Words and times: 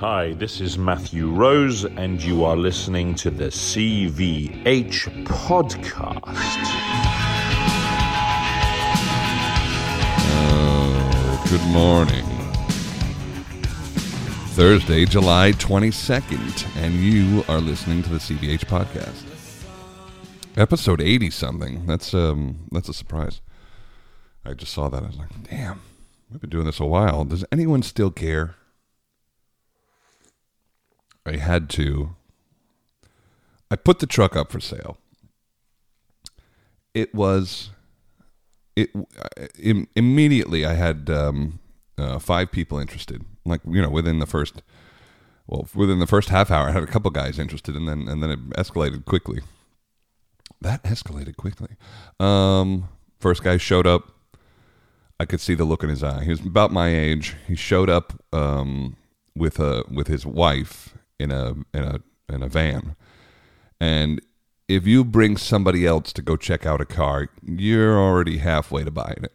Hi, 0.00 0.32
this 0.34 0.60
is 0.60 0.78
Matthew 0.78 1.28
Rose, 1.28 1.84
and 1.84 2.22
you 2.22 2.44
are 2.44 2.56
listening 2.56 3.16
to 3.16 3.30
the 3.32 3.46
CVH 3.46 5.24
podcast. 5.24 6.38
Oh, 10.30 11.46
good 11.50 11.66
morning. 11.72 12.24
Thursday, 14.54 15.04
July 15.04 15.50
22nd, 15.50 16.76
and 16.76 16.94
you 16.94 17.42
are 17.48 17.60
listening 17.60 18.04
to 18.04 18.10
the 18.10 18.18
CVH 18.18 18.66
podcast. 18.66 19.24
Episode 20.56 21.00
80 21.00 21.30
something. 21.30 21.86
That's 21.86 22.14
um 22.14 22.68
that's 22.70 22.88
a 22.88 22.94
surprise. 22.94 23.40
I 24.44 24.54
just 24.54 24.72
saw 24.72 24.88
that. 24.90 25.02
I 25.02 25.06
was 25.08 25.16
like, 25.16 25.42
damn, 25.50 25.80
we've 26.30 26.40
been 26.40 26.50
doing 26.50 26.66
this 26.66 26.78
a 26.78 26.84
while. 26.86 27.24
Does 27.24 27.44
anyone 27.50 27.82
still 27.82 28.12
care? 28.12 28.54
I 31.28 31.36
had 31.36 31.68
to. 31.70 32.16
I 33.70 33.76
put 33.76 33.98
the 33.98 34.06
truck 34.06 34.34
up 34.34 34.50
for 34.50 34.60
sale. 34.60 34.96
It 36.94 37.14
was. 37.14 37.70
It 38.74 38.90
im- 39.58 39.88
immediately. 39.94 40.64
I 40.64 40.74
had 40.74 41.10
um, 41.10 41.58
uh, 41.98 42.18
five 42.18 42.50
people 42.50 42.78
interested. 42.78 43.24
Like 43.44 43.60
you 43.68 43.82
know, 43.82 43.90
within 43.90 44.18
the 44.20 44.26
first, 44.26 44.62
well, 45.46 45.68
within 45.74 45.98
the 45.98 46.06
first 46.06 46.28
half 46.30 46.50
hour, 46.50 46.68
I 46.68 46.72
had 46.72 46.82
a 46.82 46.86
couple 46.86 47.10
guys 47.10 47.38
interested, 47.38 47.76
and 47.76 47.88
then 47.88 48.08
and 48.08 48.22
then 48.22 48.30
it 48.30 48.50
escalated 48.50 49.04
quickly. 49.04 49.40
That 50.60 50.82
escalated 50.84 51.36
quickly. 51.36 51.70
Um, 52.18 52.88
first 53.20 53.42
guy 53.42 53.56
showed 53.58 53.86
up. 53.86 54.12
I 55.20 55.24
could 55.24 55.40
see 55.40 55.54
the 55.54 55.64
look 55.64 55.82
in 55.82 55.88
his 55.88 56.04
eye. 56.04 56.22
He 56.22 56.30
was 56.30 56.40
about 56.40 56.70
my 56.70 56.88
age. 56.88 57.34
He 57.48 57.56
showed 57.56 57.90
up 57.90 58.12
um, 58.32 58.96
with 59.34 59.58
a 59.58 59.84
with 59.90 60.06
his 60.06 60.24
wife 60.24 60.94
in 61.18 61.30
a 61.30 61.54
in 61.74 61.84
a 61.84 62.00
in 62.28 62.42
a 62.42 62.48
van. 62.48 62.96
And 63.80 64.20
if 64.68 64.86
you 64.86 65.04
bring 65.04 65.36
somebody 65.36 65.86
else 65.86 66.12
to 66.12 66.22
go 66.22 66.36
check 66.36 66.66
out 66.66 66.80
a 66.80 66.84
car, 66.84 67.30
you're 67.42 67.98
already 67.98 68.38
halfway 68.38 68.84
to 68.84 68.90
buying 68.90 69.22
it. 69.22 69.32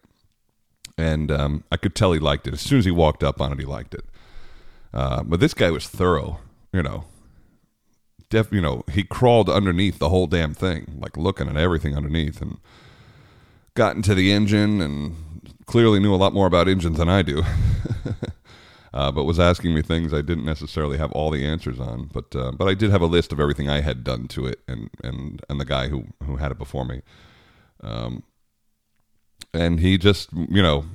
And 0.98 1.31
um, 1.31 1.64
I 1.72 1.78
could 1.78 1.95
tell 1.95 2.12
he 2.12 2.20
liked 2.20 2.48
it. 2.48 2.53
As 2.53 2.62
soon 2.62 2.80
as 2.80 2.86
he 2.86 2.92
walked 2.92 3.23
up 3.23 3.42
on 3.42 3.52
it, 3.52 3.59
he 3.59 3.66
liked 3.66 3.95
it. 3.95 4.06
Uh, 4.94 5.23
but 5.23 5.40
this 5.40 5.56
guy 5.56 5.72
was 5.72 5.88
thorough, 5.88 6.40
you 6.72 6.84
know. 6.84 7.06
Def, 8.30 8.52
you 8.52 8.62
know, 8.62 8.84
he 8.92 9.03
crawled 9.03 9.50
underneath 9.50 9.97
the 9.97 10.09
whole 10.09 10.28
damn 10.28 10.53
thing, 10.53 10.97
like 11.00 11.18
looking 11.18 11.47
at 11.47 11.58
everything 11.58 11.95
underneath, 11.97 12.42
and 12.42 12.58
got 13.73 13.95
into 13.95 14.14
the 14.14 14.31
engine, 14.31 14.81
and 14.81 15.16
clearly 15.66 16.00
knew 16.00 16.14
a 16.14 16.18
lot 16.18 16.34
more 16.34 16.47
about 16.47 16.68
engines 16.68 16.97
than 16.97 17.09
I 17.09 17.23
do. 17.23 17.44
uh, 18.94 19.11
but 19.11 19.23
was 19.23 19.39
asking 19.39 19.73
me 19.73 19.81
things 19.81 20.13
I 20.13 20.22
didn't 20.22 20.45
necessarily 20.45 20.97
have 20.97 21.11
all 21.13 21.31
the 21.31 21.45
answers 21.45 21.80
on. 21.80 22.09
But 22.13 22.36
uh, 22.36 22.52
but 22.52 22.67
I 22.67 22.73
did 22.75 22.91
have 22.91 23.02
a 23.02 23.08
list 23.08 23.31
of 23.31 23.39
everything 23.39 23.69
I 23.69 23.81
had 23.81 24.03
done 24.03 24.27
to 24.30 24.45
it, 24.45 24.59
and 24.67 24.89
and 25.03 25.41
and 25.50 25.59
the 25.59 25.66
guy 25.66 25.88
who 25.88 26.05
who 26.23 26.38
had 26.38 26.52
it 26.52 26.58
before 26.58 26.85
me. 26.85 27.02
Um, 27.81 28.23
and 29.53 29.80
he 29.80 29.97
just 29.97 30.30
you 30.33 30.61
know, 30.61 30.85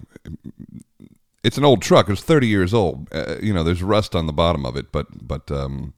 it's 1.43 1.59
an 1.59 1.65
old 1.65 1.83
truck. 1.83 2.09
It's 2.09 2.23
thirty 2.23 2.47
years 2.47 2.73
old. 2.73 3.09
Uh, 3.13 3.37
you 3.43 3.53
know, 3.53 3.65
there's 3.65 3.83
rust 3.83 4.15
on 4.15 4.27
the 4.27 4.33
bottom 4.33 4.65
of 4.65 4.77
it, 4.77 4.93
but 4.93 5.07
but 5.27 5.51
um, 5.51 5.95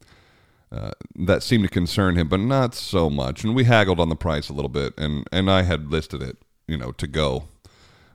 uh, 0.72 0.92
that 1.16 1.42
seemed 1.42 1.64
to 1.64 1.70
concern 1.70 2.16
him, 2.16 2.28
but 2.28 2.40
not 2.40 2.74
so 2.74 3.10
much. 3.10 3.44
And 3.44 3.54
we 3.54 3.64
haggled 3.64 4.00
on 4.00 4.08
the 4.08 4.16
price 4.16 4.48
a 4.48 4.54
little 4.54 4.70
bit, 4.70 4.94
and 4.96 5.26
and 5.30 5.50
I 5.50 5.62
had 5.62 5.90
listed 5.90 6.22
it, 6.22 6.38
you 6.66 6.78
know, 6.78 6.92
to 6.92 7.06
go. 7.06 7.44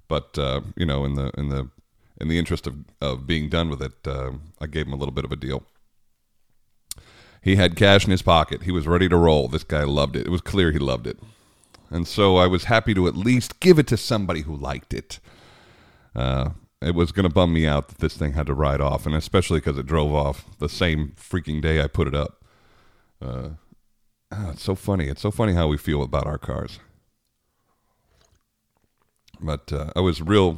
But 0.07 0.37
uh, 0.39 0.61
you 0.75 0.85
know, 0.87 1.05
in 1.05 1.15
the 1.15 1.31
in 1.37 1.49
the 1.49 1.69
in 2.19 2.27
the 2.27 2.39
interest 2.39 2.67
of, 2.67 2.77
of 3.01 3.27
being 3.27 3.49
done 3.49 3.69
with 3.69 3.81
it, 3.81 4.07
uh, 4.07 4.31
I 4.59 4.67
gave 4.67 4.87
him 4.87 4.93
a 4.93 4.97
little 4.97 5.13
bit 5.13 5.25
of 5.25 5.31
a 5.31 5.35
deal. 5.35 5.63
He 7.41 7.57
had 7.57 7.75
cash 7.75 8.05
in 8.05 8.11
his 8.11 8.23
pocket. 8.23 8.63
He 8.63 8.71
was 8.71 8.87
ready 8.87 9.07
to 9.07 9.17
roll. 9.17 9.47
This 9.47 9.63
guy 9.63 9.83
loved 9.83 10.15
it. 10.15 10.25
It 10.25 10.31
was 10.31 10.41
clear 10.41 10.71
he 10.71 10.79
loved 10.79 11.05
it. 11.05 11.19
And 11.91 12.07
so 12.07 12.37
I 12.37 12.47
was 12.47 12.63
happy 12.63 12.93
to 12.95 13.07
at 13.07 13.15
least 13.15 13.59
give 13.59 13.77
it 13.77 13.87
to 13.87 13.97
somebody 13.97 14.41
who 14.41 14.55
liked 14.55 14.93
it. 14.93 15.19
Uh, 16.15 16.51
it 16.81 16.95
was 16.95 17.11
going 17.11 17.27
to 17.27 17.33
bum 17.33 17.53
me 17.53 17.67
out 17.67 17.89
that 17.89 17.99
this 17.99 18.17
thing 18.17 18.33
had 18.33 18.47
to 18.47 18.53
ride 18.53 18.81
off, 18.81 19.05
and 19.05 19.13
especially 19.15 19.59
because 19.59 19.77
it 19.77 19.85
drove 19.85 20.13
off 20.13 20.45
the 20.59 20.69
same 20.69 21.13
freaking 21.17 21.61
day 21.61 21.81
I 21.81 21.87
put 21.87 22.07
it 22.07 22.15
up. 22.15 22.43
Uh, 23.21 23.49
oh, 24.31 24.49
it's 24.51 24.63
so 24.63 24.75
funny. 24.75 25.07
It's 25.07 25.21
so 25.21 25.31
funny 25.31 25.53
how 25.53 25.67
we 25.67 25.77
feel 25.77 26.01
about 26.01 26.25
our 26.25 26.37
cars. 26.37 26.79
But 29.39 29.71
uh, 29.71 29.91
I 29.95 29.99
was 29.99 30.21
real, 30.21 30.57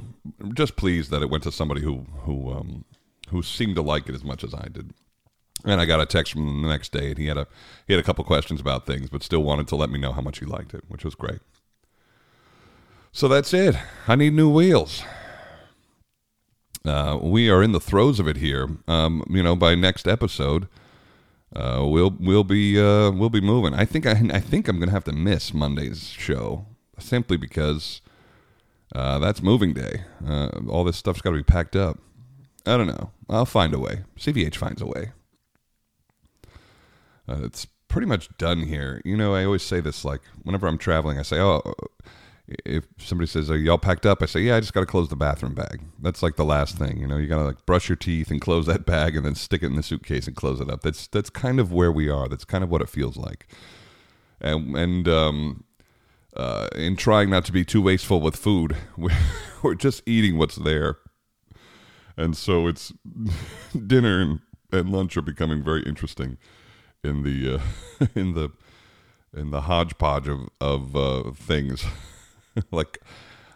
just 0.54 0.76
pleased 0.76 1.12
that 1.12 1.22
it 1.22 1.30
went 1.30 1.44
to 1.44 1.52
somebody 1.52 1.82
who 1.82 2.06
who 2.22 2.52
um, 2.52 2.86
who 3.30 3.42
seemed 3.42 3.76
to 3.76 3.82
like 3.82 4.08
it 4.10 4.16
as 4.16 4.24
much 4.24 4.44
as 4.44 4.54
I 4.54 4.68
did. 4.72 4.94
And 5.66 5.82
I 5.82 5.86
got 5.86 6.00
a 6.00 6.06
text 6.06 6.34
from 6.34 6.48
him 6.48 6.62
the 6.62 6.70
next 6.70 6.92
day, 6.92 7.10
and 7.10 7.18
he 7.18 7.28
had 7.28 7.38
a 7.38 7.48
he 7.88 7.94
had 7.94 8.00
a 8.00 8.06
couple 8.06 8.24
questions 8.24 8.62
about 8.62 8.86
things, 8.86 9.10
but 9.10 9.24
still 9.24 9.44
wanted 9.44 9.68
to 9.70 9.76
let 9.76 9.90
me 9.90 10.00
know 10.00 10.12
how 10.12 10.22
much 10.22 10.40
he 10.40 10.46
liked 10.46 10.74
it, 10.74 10.84
which 10.88 11.04
was 11.04 11.16
great. 11.16 11.40
So 13.12 13.28
that's 13.28 13.54
it. 13.54 13.76
I 14.08 14.16
need 14.16 14.34
new 14.34 14.50
wheels. 14.50 15.04
Uh, 16.86 17.18
we 17.22 17.50
are 17.50 17.64
in 17.64 17.72
the 17.72 17.80
throes 17.80 18.20
of 18.20 18.28
it 18.28 18.38
here. 18.38 18.70
Um, 18.88 19.24
you 19.30 19.44
know, 19.44 19.56
by 19.56 19.76
next 19.76 20.08
episode, 20.08 20.68
uh, 21.56 21.86
we'll 21.86 22.16
we'll 22.20 22.44
be 22.44 22.80
uh, 22.80 23.12
we'll 23.12 23.30
be 23.30 23.42
moving. 23.42 23.74
I 23.74 23.86
think 23.86 24.06
I 24.06 24.12
I 24.32 24.40
think 24.40 24.68
I'm 24.68 24.80
gonna 24.80 24.92
have 24.92 25.04
to 25.06 25.12
miss 25.12 25.54
Monday's 25.54 26.10
show 26.10 26.66
simply 27.00 27.38
because 27.38 28.02
uh, 28.96 29.20
that's 29.20 29.42
moving 29.42 29.74
day. 29.74 30.04
Uh, 30.26 30.50
all 30.70 30.84
this 30.84 30.98
stuff's 30.98 31.22
got 31.22 31.32
to 31.32 31.38
be 31.38 31.44
packed 31.44 31.76
up. 31.76 32.00
I 32.66 32.78
don't 32.78 32.88
know. 32.88 33.12
I'll 33.30 33.46
find 33.46 33.74
a 33.74 33.80
way. 33.80 34.04
CVH 34.18 34.56
finds 34.56 34.82
a 34.82 34.86
way. 34.86 35.12
Uh, 37.28 37.44
it's 37.44 37.68
pretty 37.88 38.08
much 38.08 38.30
done 38.38 38.64
here. 38.64 39.02
You 39.06 39.18
know, 39.18 39.34
I 39.34 39.46
always 39.46 39.64
say 39.64 39.80
this 39.80 40.06
like 40.06 40.22
whenever 40.44 40.68
I'm 40.68 40.78
traveling, 40.78 41.20
I 41.20 41.24
say, 41.24 41.40
"Oh, 41.40 41.62
if 42.66 42.86
somebody 42.98 43.28
says, 43.28 43.52
"Are 43.52 43.58
y'all 43.58 43.78
packed 43.78 44.06
up?" 44.06 44.22
I 44.22 44.26
say, 44.26 44.42
"Yeah, 44.42 44.56
I 44.56 44.60
just 44.62 44.74
got 44.74 44.82
to 44.82 44.86
close 44.86 45.10
the 45.10 45.16
bathroom 45.16 45.54
bag." 45.54 45.82
That's 46.02 46.24
like 46.24 46.36
the 46.38 46.46
last 46.46 46.78
thing. 46.78 46.98
You 47.00 47.08
know, 47.08 47.18
you 47.18 47.28
got 47.28 47.38
to 47.38 47.46
like 47.46 47.66
brush 47.66 47.90
your 47.90 47.96
teeth 47.98 48.32
and 48.32 48.40
close 48.40 48.66
that 48.68 48.86
bag, 48.86 49.16
and 49.16 49.26
then 49.26 49.36
stick 49.36 49.64
it 49.64 49.68
in 49.68 49.76
the 49.76 49.84
suitcase 49.84 50.28
and 50.28 50.36
close 50.36 50.62
it 50.62 50.70
up. 50.70 50.82
That's 50.82 51.08
that's 51.08 51.30
kind 51.30 51.60
of 51.60 51.72
where 51.72 51.92
we 51.92 52.10
are. 52.10 52.28
That's 52.28 52.46
kind 52.46 52.64
of 52.64 52.70
what 52.70 52.82
it 52.82 52.90
feels 52.90 53.18
like. 53.18 53.48
And 54.40 54.76
and 54.76 55.08
um, 55.08 55.64
uh, 56.36 56.68
in 56.76 56.96
trying 56.96 57.30
not 57.30 57.46
to 57.46 57.52
be 57.52 57.66
too 57.66 57.82
wasteful 57.82 58.22
with 58.22 58.36
food, 58.36 58.76
we're, 58.98 59.76
just 59.76 60.04
eating 60.06 60.38
what's 60.38 60.56
there. 60.56 60.98
And 62.16 62.36
so 62.36 62.68
it's 62.68 62.94
dinner 63.88 64.22
and, 64.22 64.40
and 64.72 64.90
lunch 64.90 65.18
are 65.18 65.22
becoming 65.22 65.64
very 65.64 65.84
interesting 65.84 66.38
in 67.04 67.24
the 67.24 67.56
uh, 67.56 68.08
in 68.16 68.34
the 68.34 68.52
in 69.36 69.52
the 69.52 69.62
hodgepodge 69.62 70.28
of 70.28 70.50
of 70.60 70.96
uh, 70.96 71.32
things. 71.32 71.86
like 72.72 73.00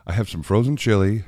I 0.06 0.14
have 0.14 0.30
some 0.30 0.44
frozen 0.44 0.78
chili, 0.78 1.24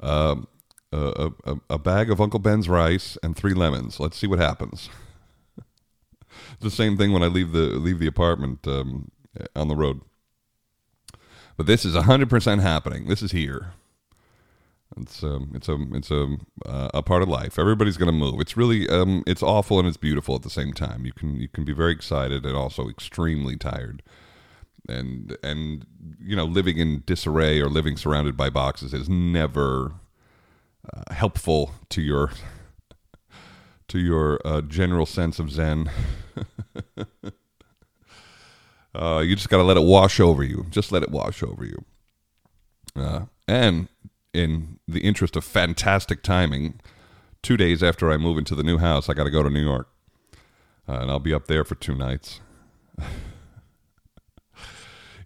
um, 0.00 0.48
a, 0.92 1.30
a, 1.44 1.56
a 1.70 1.78
bag 1.78 2.10
of 2.10 2.20
Uncle 2.20 2.40
Ben's 2.40 2.68
rice, 2.68 3.16
and 3.22 3.36
three 3.36 3.54
lemons. 3.54 4.00
Let's 4.00 4.16
see 4.16 4.26
what 4.26 4.38
happens. 4.38 4.88
the 6.60 6.70
same 6.70 6.96
thing 6.96 7.12
when 7.12 7.22
I 7.22 7.26
leave 7.26 7.52
the 7.52 7.66
leave 7.78 7.98
the 7.98 8.06
apartment 8.06 8.66
um, 8.66 9.10
on 9.54 9.68
the 9.68 9.76
road. 9.76 10.00
But 11.56 11.66
this 11.66 11.84
is 11.84 11.94
hundred 11.94 12.28
percent 12.30 12.62
happening. 12.62 13.06
This 13.06 13.22
is 13.22 13.32
here. 13.32 13.72
It's 14.96 15.22
um, 15.22 15.52
it's 15.54 15.68
a 15.68 15.76
it's 15.92 16.10
a 16.10 16.36
uh, 16.66 16.90
a 16.94 17.02
part 17.02 17.22
of 17.22 17.28
life. 17.28 17.58
Everybody's 17.58 17.96
going 17.96 18.12
to 18.12 18.12
move. 18.12 18.40
It's 18.40 18.56
really 18.56 18.88
um, 18.88 19.24
it's 19.26 19.42
awful 19.42 19.78
and 19.78 19.88
it's 19.88 19.96
beautiful 19.96 20.34
at 20.34 20.42
the 20.42 20.50
same 20.50 20.72
time. 20.72 21.04
You 21.04 21.12
can 21.12 21.36
you 21.40 21.48
can 21.48 21.64
be 21.64 21.72
very 21.72 21.92
excited 21.92 22.46
and 22.46 22.56
also 22.56 22.88
extremely 22.88 23.56
tired, 23.56 24.02
and 24.88 25.36
and 25.42 25.86
you 26.20 26.36
know 26.36 26.44
living 26.44 26.78
in 26.78 27.02
disarray 27.06 27.60
or 27.60 27.68
living 27.68 27.96
surrounded 27.96 28.36
by 28.36 28.50
boxes 28.50 28.94
is 28.94 29.08
never 29.08 29.94
uh, 30.92 31.12
helpful 31.12 31.72
to 31.90 32.00
your 32.00 32.30
to 33.88 33.98
your 33.98 34.40
uh, 34.44 34.60
general 34.60 35.06
sense 35.06 35.38
of 35.38 35.50
zen. 35.50 35.90
Uh, 38.94 39.22
you 39.24 39.34
just 39.34 39.48
got 39.48 39.56
to 39.56 39.62
let 39.62 39.76
it 39.76 39.82
wash 39.82 40.20
over 40.20 40.42
you. 40.42 40.66
Just 40.70 40.92
let 40.92 41.02
it 41.02 41.10
wash 41.10 41.42
over 41.42 41.64
you. 41.64 41.84
Uh, 42.96 43.22
and 43.48 43.88
in 44.32 44.78
the 44.86 45.00
interest 45.00 45.36
of 45.36 45.44
fantastic 45.44 46.22
timing, 46.22 46.80
two 47.42 47.56
days 47.56 47.82
after 47.82 48.10
I 48.10 48.16
move 48.16 48.38
into 48.38 48.54
the 48.54 48.62
new 48.62 48.78
house, 48.78 49.08
I 49.08 49.14
got 49.14 49.24
to 49.24 49.30
go 49.30 49.42
to 49.42 49.50
New 49.50 49.64
York. 49.64 49.88
Uh, 50.88 50.98
and 50.98 51.10
I'll 51.10 51.18
be 51.18 51.34
up 51.34 51.46
there 51.46 51.64
for 51.64 51.74
two 51.74 51.94
nights. 51.94 52.40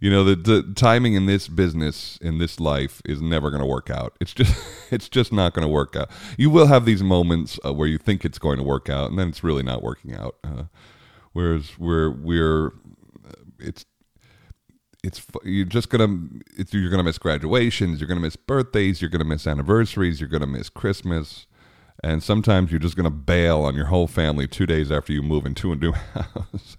you 0.01 0.11
know 0.11 0.25
the, 0.25 0.37
the 0.37 0.63
timing 0.75 1.15
in 1.15 1.27
this 1.27 1.49
business 1.49 2.19
in 2.23 2.39
this 2.39 2.61
life 2.61 3.03
is 3.05 3.21
never 3.21 3.51
going 3.51 3.61
to 3.61 3.67
work 3.67 3.91
out 3.91 4.17
it's 4.21 4.33
just 4.33 4.57
it's 4.93 5.09
just 5.09 5.33
not 5.33 5.53
going 5.53 5.67
to 5.67 5.69
work 5.69 5.97
out 5.97 6.11
you 6.37 6.51
will 6.51 6.67
have 6.67 6.85
these 6.85 7.03
moments 7.03 7.59
uh, 7.65 7.73
where 7.73 7.89
you 7.89 7.99
think 7.99 8.25
it's 8.25 8.39
going 8.39 8.57
to 8.57 8.63
work 8.63 8.89
out 8.89 9.11
and 9.11 9.19
then 9.19 9.29
it's 9.29 9.43
really 9.45 9.63
not 9.63 9.83
working 9.83 10.15
out 10.15 10.37
uh, 10.45 10.65
whereas 11.33 11.79
we're 11.79 12.11
we're 12.11 12.73
it's 13.59 13.85
it's 15.05 15.25
you're 15.45 15.65
just 15.65 15.91
gonna 15.91 16.09
you're 16.73 16.91
gonna 16.91 17.05
miss 17.05 17.19
graduations 17.19 18.01
you're 18.01 18.09
gonna 18.09 18.21
miss 18.21 18.37
birthdays 18.37 19.01
you're 19.01 19.11
gonna 19.11 19.25
miss 19.25 19.47
anniversaries 19.47 20.21
you're 20.21 20.29
gonna 20.29 20.47
miss 20.47 20.69
christmas 20.69 21.47
and 22.03 22.23
sometimes 22.23 22.71
you're 22.71 22.79
just 22.79 22.97
to 22.97 23.11
bail 23.11 23.63
on 23.63 23.75
your 23.75 23.87
whole 23.87 24.07
family 24.07 24.47
two 24.47 24.67
days 24.67 24.93
after 24.93 25.13
you 25.13 25.23
move 25.23 25.45
into 25.45 25.73
a 25.73 25.77
new 25.77 25.93
house. 26.15 26.77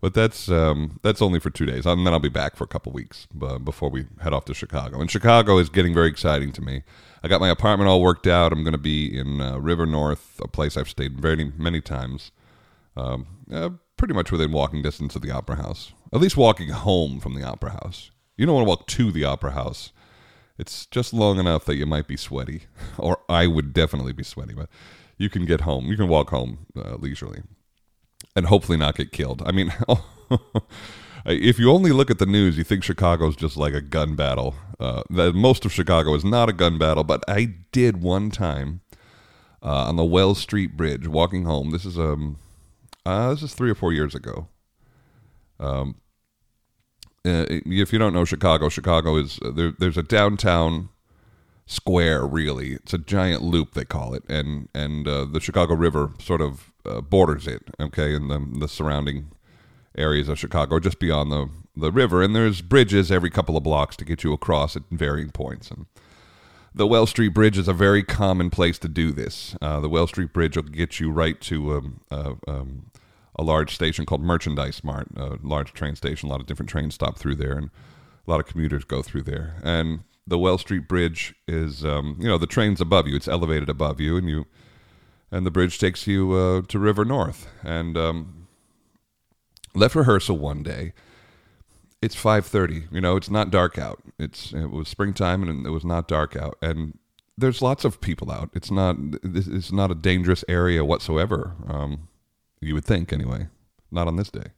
but 0.00 0.14
that's 0.14 0.50
um, 0.50 0.98
that's 1.02 1.22
only 1.22 1.40
for 1.40 1.50
two 1.50 1.66
days, 1.66 1.86
and 1.86 2.06
then 2.06 2.12
I'll 2.12 2.20
be 2.20 2.28
back 2.28 2.56
for 2.56 2.64
a 2.64 2.68
couple 2.68 2.92
weeks 2.92 3.26
uh, 3.42 3.58
before 3.58 3.88
we 3.88 4.06
head 4.20 4.34
off 4.34 4.44
to 4.46 4.54
Chicago. 4.54 5.00
And 5.00 5.10
Chicago 5.10 5.58
is 5.58 5.68
getting 5.68 5.94
very 5.94 6.08
exciting 6.08 6.52
to 6.52 6.60
me. 6.60 6.82
I 7.22 7.28
got 7.28 7.40
my 7.40 7.48
apartment 7.48 7.88
all 7.88 8.02
worked 8.02 8.26
out. 8.26 8.52
I'm 8.52 8.62
to 8.72 8.78
be 8.78 9.18
in 9.18 9.40
uh, 9.40 9.58
River 9.58 9.86
North, 9.86 10.40
a 10.42 10.48
place 10.48 10.76
I've 10.76 10.88
stayed 10.88 11.18
very 11.20 11.52
many 11.56 11.80
times, 11.80 12.30
um, 12.96 13.26
uh, 13.50 13.70
pretty 13.98 14.14
much 14.14 14.32
within 14.32 14.52
walking 14.52 14.80
distance 14.80 15.14
of 15.14 15.22
the 15.22 15.30
Opera 15.30 15.56
House. 15.56 15.92
At 16.12 16.20
least 16.20 16.36
walking 16.36 16.70
home 16.70 17.20
from 17.20 17.34
the 17.34 17.44
Opera 17.44 17.72
House. 17.72 18.10
You 18.36 18.46
don't 18.46 18.54
want 18.54 18.64
to 18.64 18.68
walk 18.68 18.86
to 18.86 19.12
the 19.12 19.24
Opera 19.24 19.50
House. 19.50 19.92
It's 20.56 20.86
just 20.86 21.12
long 21.12 21.38
enough 21.38 21.64
that 21.66 21.76
you 21.76 21.84
might 21.84 22.06
be 22.06 22.16
sweaty, 22.16 22.62
or 22.98 23.18
I 23.28 23.46
would 23.46 23.74
definitely 23.74 24.12
be 24.12 24.24
sweaty. 24.24 24.54
But 24.54 24.70
you 25.18 25.28
can 25.28 25.44
get 25.44 25.62
home. 25.62 25.86
You 25.86 25.96
can 25.96 26.08
walk 26.08 26.30
home 26.30 26.66
uh, 26.76 26.96
leisurely 26.96 27.42
and 28.34 28.46
hopefully 28.46 28.78
not 28.78 28.96
get 28.96 29.12
killed. 29.12 29.42
I 29.44 29.52
mean, 29.52 29.72
if 31.26 31.58
you 31.58 31.70
only 31.70 31.90
look 31.90 32.10
at 32.10 32.18
the 32.18 32.26
news, 32.26 32.56
you 32.56 32.64
think 32.64 32.84
Chicago's 32.84 33.36
just 33.36 33.56
like 33.56 33.74
a 33.74 33.80
gun 33.80 34.14
battle. 34.14 34.54
Uh, 34.78 35.02
that 35.10 35.34
most 35.34 35.64
of 35.64 35.72
Chicago 35.72 36.14
is 36.14 36.24
not 36.24 36.48
a 36.48 36.52
gun 36.52 36.78
battle, 36.78 37.04
but 37.04 37.24
I 37.28 37.54
did 37.72 38.00
one 38.00 38.30
time 38.30 38.80
uh, 39.62 39.88
on 39.88 39.96
the 39.96 40.04
Wells 40.04 40.38
Street 40.38 40.76
Bridge 40.76 41.08
walking 41.08 41.44
home. 41.44 41.70
This 41.70 41.84
is 41.84 41.98
um, 41.98 42.38
uh, 43.06 43.30
this 43.30 43.42
is 43.42 43.54
three 43.54 43.70
or 43.70 43.74
four 43.74 43.92
years 43.92 44.14
ago. 44.14 44.48
Um, 45.60 45.96
uh, 47.24 47.46
if 47.48 47.92
you 47.92 47.98
don't 47.98 48.12
know 48.12 48.24
Chicago, 48.24 48.68
Chicago 48.68 49.16
is 49.16 49.38
uh, 49.44 49.50
there, 49.50 49.72
there's 49.78 49.98
a 49.98 50.02
downtown 50.02 50.88
square. 51.66 52.26
Really, 52.26 52.72
it's 52.72 52.94
a 52.94 52.98
giant 52.98 53.42
loop 53.42 53.74
they 53.74 53.84
call 53.84 54.14
it, 54.14 54.24
and 54.28 54.68
and 54.74 55.06
uh, 55.06 55.24
the 55.24 55.40
Chicago 55.40 55.74
River 55.74 56.12
sort 56.20 56.40
of 56.40 56.72
uh, 56.86 57.00
borders 57.00 57.46
it. 57.46 57.62
Okay, 57.80 58.14
and 58.14 58.30
the 58.30 58.60
the 58.60 58.68
surrounding 58.68 59.32
areas 59.96 60.28
of 60.28 60.38
Chicago, 60.38 60.78
just 60.78 60.98
beyond 60.98 61.32
the 61.32 61.48
the 61.76 61.92
river, 61.92 62.22
and 62.22 62.34
there's 62.34 62.62
bridges 62.62 63.10
every 63.10 63.30
couple 63.30 63.56
of 63.56 63.62
blocks 63.62 63.96
to 63.96 64.04
get 64.04 64.24
you 64.24 64.32
across 64.32 64.76
at 64.76 64.82
varying 64.90 65.30
points. 65.30 65.70
And 65.70 65.86
the 66.78 66.86
Wells 66.86 67.10
Street 67.10 67.30
Bridge 67.30 67.58
is 67.58 67.66
a 67.66 67.72
very 67.72 68.04
common 68.04 68.50
place 68.50 68.78
to 68.78 68.88
do 68.88 69.10
this. 69.10 69.56
Uh, 69.60 69.80
the 69.80 69.88
Wells 69.88 70.10
Street 70.10 70.32
Bridge 70.32 70.56
will 70.56 70.62
get 70.62 71.00
you 71.00 71.10
right 71.10 71.38
to 71.40 71.74
um, 71.74 72.00
uh, 72.08 72.34
um, 72.46 72.92
a 73.34 73.42
large 73.42 73.74
station 73.74 74.06
called 74.06 74.22
Merchandise 74.22 74.84
Mart, 74.84 75.08
a 75.16 75.38
large 75.42 75.72
train 75.72 75.96
station. 75.96 76.28
A 76.28 76.30
lot 76.30 76.40
of 76.40 76.46
different 76.46 76.70
trains 76.70 76.94
stop 76.94 77.18
through 77.18 77.34
there, 77.34 77.58
and 77.58 77.70
a 78.26 78.30
lot 78.30 78.38
of 78.38 78.46
commuters 78.46 78.84
go 78.84 79.02
through 79.02 79.22
there. 79.24 79.56
And 79.64 80.04
the 80.24 80.38
Wells 80.38 80.60
Street 80.60 80.86
Bridge 80.86 81.34
is, 81.48 81.84
um, 81.84 82.16
you 82.20 82.28
know, 82.28 82.38
the 82.38 82.46
train's 82.46 82.80
above 82.80 83.08
you. 83.08 83.16
It's 83.16 83.26
elevated 83.26 83.68
above 83.68 84.00
you, 84.00 84.16
and 84.16 84.28
you, 84.28 84.46
and 85.32 85.44
the 85.44 85.50
bridge 85.50 85.80
takes 85.80 86.06
you 86.06 86.32
uh, 86.32 86.62
to 86.68 86.78
River 86.78 87.04
North. 87.04 87.48
And 87.64 87.96
um, 87.96 88.46
left 89.74 89.96
rehearsal 89.96 90.38
one 90.38 90.62
day. 90.62 90.92
It's 92.00 92.14
five 92.14 92.46
thirty. 92.46 92.84
You 92.90 93.00
know, 93.00 93.16
it's 93.16 93.30
not 93.30 93.50
dark 93.50 93.78
out. 93.78 94.02
It's 94.18 94.52
it 94.52 94.70
was 94.70 94.88
springtime, 94.88 95.42
and 95.42 95.66
it 95.66 95.70
was 95.70 95.84
not 95.84 96.08
dark 96.08 96.36
out. 96.36 96.56
And 96.62 96.98
there's 97.36 97.62
lots 97.62 97.84
of 97.84 98.00
people 98.00 98.30
out. 98.30 98.50
It's 98.54 98.70
not. 98.70 98.96
It's 99.22 99.72
not 99.72 99.90
a 99.90 99.94
dangerous 99.94 100.44
area 100.48 100.84
whatsoever. 100.84 101.54
Um, 101.66 102.08
you 102.60 102.74
would 102.74 102.84
think, 102.84 103.12
anyway. 103.12 103.48
Not 103.90 104.06
on 104.06 104.16
this 104.16 104.30
day. 104.30 104.52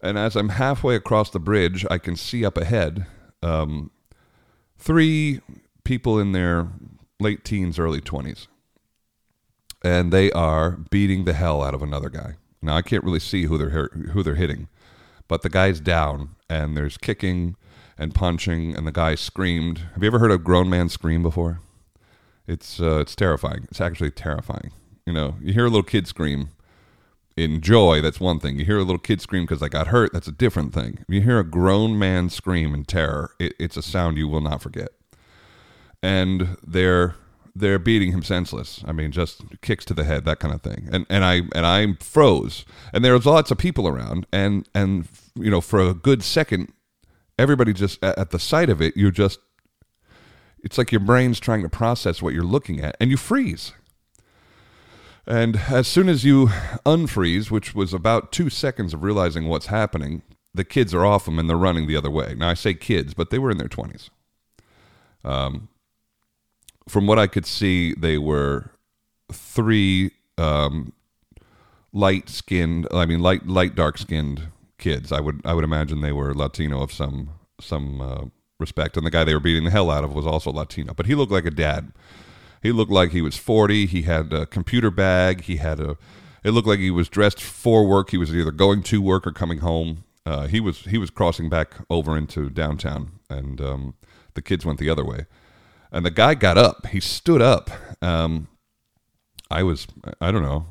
And 0.00 0.16
as 0.16 0.36
I'm 0.36 0.50
halfway 0.50 0.94
across 0.94 1.30
the 1.30 1.40
bridge, 1.40 1.84
I 1.90 1.98
can 1.98 2.16
see 2.16 2.44
up 2.44 2.56
ahead 2.56 3.06
um, 3.42 3.90
three 4.78 5.40
people 5.84 6.18
in 6.18 6.32
their 6.32 6.68
late 7.20 7.44
teens, 7.44 7.78
early 7.78 8.00
20s. 8.00 8.46
And 9.82 10.12
they 10.12 10.30
are 10.32 10.72
beating 10.90 11.24
the 11.24 11.32
hell 11.32 11.62
out 11.62 11.74
of 11.74 11.82
another 11.82 12.10
guy. 12.10 12.34
Now, 12.60 12.76
I 12.76 12.82
can't 12.82 13.04
really 13.04 13.20
see 13.20 13.44
who 13.44 13.58
they're, 13.58 13.88
who 13.88 14.22
they're 14.22 14.34
hitting, 14.34 14.68
but 15.28 15.42
the 15.42 15.48
guy's 15.48 15.80
down, 15.80 16.30
and 16.48 16.76
there's 16.76 16.96
kicking 16.96 17.56
and 17.96 18.14
punching, 18.14 18.76
and 18.76 18.86
the 18.86 18.92
guy 18.92 19.14
screamed. 19.14 19.78
Have 19.94 20.02
you 20.02 20.08
ever 20.08 20.18
heard 20.18 20.32
a 20.32 20.38
grown 20.38 20.68
man 20.68 20.88
scream 20.88 21.22
before? 21.22 21.60
It's, 22.46 22.80
uh, 22.80 23.00
it's 23.00 23.14
terrifying. 23.14 23.66
It's 23.70 23.80
actually 23.80 24.10
terrifying. 24.10 24.72
You 25.06 25.12
know, 25.12 25.36
you 25.40 25.52
hear 25.52 25.66
a 25.66 25.68
little 25.68 25.82
kid 25.82 26.06
scream, 26.06 26.50
in 27.38 27.60
joy, 27.60 28.00
that's 28.00 28.18
one 28.18 28.40
thing. 28.40 28.58
You 28.58 28.64
hear 28.64 28.78
a 28.78 28.82
little 28.82 28.98
kid 28.98 29.20
scream 29.20 29.44
because 29.44 29.62
I 29.62 29.68
got 29.68 29.88
hurt, 29.88 30.12
that's 30.12 30.26
a 30.26 30.32
different 30.32 30.74
thing. 30.74 31.04
You 31.08 31.20
hear 31.20 31.38
a 31.38 31.44
grown 31.44 31.98
man 31.98 32.30
scream 32.30 32.74
in 32.74 32.84
terror, 32.84 33.32
it, 33.38 33.54
it's 33.58 33.76
a 33.76 33.82
sound 33.82 34.18
you 34.18 34.26
will 34.26 34.40
not 34.40 34.60
forget. 34.60 34.88
And 36.02 36.56
they're 36.66 37.14
they're 37.58 37.78
beating 37.78 38.12
him 38.12 38.22
senseless. 38.22 38.82
I 38.86 38.92
mean, 38.92 39.10
just 39.10 39.42
kicks 39.60 39.84
to 39.86 39.94
the 39.94 40.04
head, 40.04 40.24
that 40.24 40.40
kind 40.40 40.54
of 40.54 40.62
thing. 40.62 40.88
And 40.92 41.06
and 41.08 41.24
I 41.24 41.42
and 41.54 41.66
I 41.66 41.94
froze. 42.00 42.64
And 42.92 43.04
there 43.04 43.12
was 43.12 43.26
lots 43.26 43.50
of 43.50 43.58
people 43.58 43.86
around, 43.86 44.26
and 44.32 44.68
and 44.74 45.08
you 45.34 45.50
know, 45.50 45.60
for 45.60 45.80
a 45.80 45.94
good 45.94 46.22
second, 46.22 46.72
everybody 47.38 47.72
just 47.72 48.02
at 48.02 48.30
the 48.30 48.38
sight 48.38 48.70
of 48.70 48.80
it, 48.80 48.96
you 48.96 49.10
just 49.10 49.40
it's 50.62 50.78
like 50.78 50.92
your 50.92 51.00
brain's 51.00 51.40
trying 51.40 51.62
to 51.62 51.68
process 51.68 52.20
what 52.22 52.34
you're 52.34 52.42
looking 52.42 52.80
at, 52.80 52.96
and 53.00 53.10
you 53.10 53.16
freeze. 53.16 53.72
And 55.26 55.56
as 55.68 55.86
soon 55.86 56.08
as 56.08 56.24
you 56.24 56.46
unfreeze, 56.86 57.50
which 57.50 57.74
was 57.74 57.92
about 57.92 58.32
two 58.32 58.48
seconds 58.48 58.94
of 58.94 59.02
realizing 59.02 59.46
what's 59.46 59.66
happening, 59.66 60.22
the 60.54 60.64
kids 60.64 60.94
are 60.94 61.04
off 61.04 61.26
them 61.26 61.38
and 61.38 61.50
they're 61.50 61.56
running 61.56 61.86
the 61.86 61.96
other 61.96 62.10
way. 62.10 62.34
Now, 62.34 62.48
I 62.48 62.54
say 62.54 62.72
kids, 62.72 63.12
but 63.12 63.28
they 63.28 63.38
were 63.38 63.50
in 63.50 63.58
their 63.58 63.68
20s. 63.68 64.08
Um, 65.24 65.68
from 66.88 67.06
what 67.06 67.18
I 67.18 67.26
could 67.26 67.46
see, 67.46 67.94
they 67.94 68.18
were 68.18 68.70
three 69.30 70.12
um, 70.36 70.92
light 71.92 72.28
skinned, 72.28 72.86
I 72.92 73.06
mean, 73.06 73.20
light, 73.20 73.46
light, 73.46 73.74
dark 73.74 73.98
skinned 73.98 74.48
kids. 74.78 75.12
I 75.12 75.20
would, 75.20 75.40
I 75.44 75.54
would 75.54 75.64
imagine 75.64 76.00
they 76.00 76.12
were 76.12 76.34
Latino 76.34 76.82
of 76.82 76.92
some, 76.92 77.30
some 77.60 78.00
uh, 78.00 78.24
respect. 78.58 78.96
And 78.96 79.04
the 79.04 79.10
guy 79.10 79.24
they 79.24 79.34
were 79.34 79.40
beating 79.40 79.64
the 79.64 79.70
hell 79.70 79.90
out 79.90 80.04
of 80.04 80.14
was 80.14 80.26
also 80.26 80.50
Latino, 80.50 80.94
but 80.94 81.06
he 81.06 81.14
looked 81.14 81.32
like 81.32 81.46
a 81.46 81.50
dad 81.50 81.92
he 82.62 82.72
looked 82.72 82.90
like 82.90 83.10
he 83.10 83.22
was 83.22 83.36
40. 83.36 83.86
He 83.86 84.02
had 84.02 84.32
a 84.32 84.46
computer 84.46 84.90
bag. 84.90 85.42
He 85.42 85.56
had 85.56 85.80
a. 85.80 85.96
It 86.44 86.52
looked 86.52 86.68
like 86.68 86.78
he 86.78 86.90
was 86.90 87.08
dressed 87.08 87.40
for 87.40 87.86
work. 87.86 88.10
He 88.10 88.18
was 88.18 88.34
either 88.34 88.50
going 88.50 88.82
to 88.84 89.02
work 89.02 89.26
or 89.26 89.32
coming 89.32 89.58
home. 89.58 90.04
Uh, 90.24 90.46
he 90.46 90.60
was 90.60 90.80
he 90.80 90.98
was 90.98 91.10
crossing 91.10 91.48
back 91.48 91.74
over 91.88 92.16
into 92.16 92.50
downtown, 92.50 93.12
and 93.30 93.60
um, 93.60 93.94
the 94.34 94.42
kids 94.42 94.64
went 94.64 94.78
the 94.78 94.90
other 94.90 95.04
way. 95.04 95.26
And 95.90 96.04
the 96.04 96.10
guy 96.10 96.34
got 96.34 96.58
up. 96.58 96.86
He 96.88 97.00
stood 97.00 97.42
up. 97.42 97.70
Um, 98.02 98.48
I 99.50 99.62
was 99.62 99.86
I 100.20 100.30
don't 100.30 100.42
know, 100.42 100.66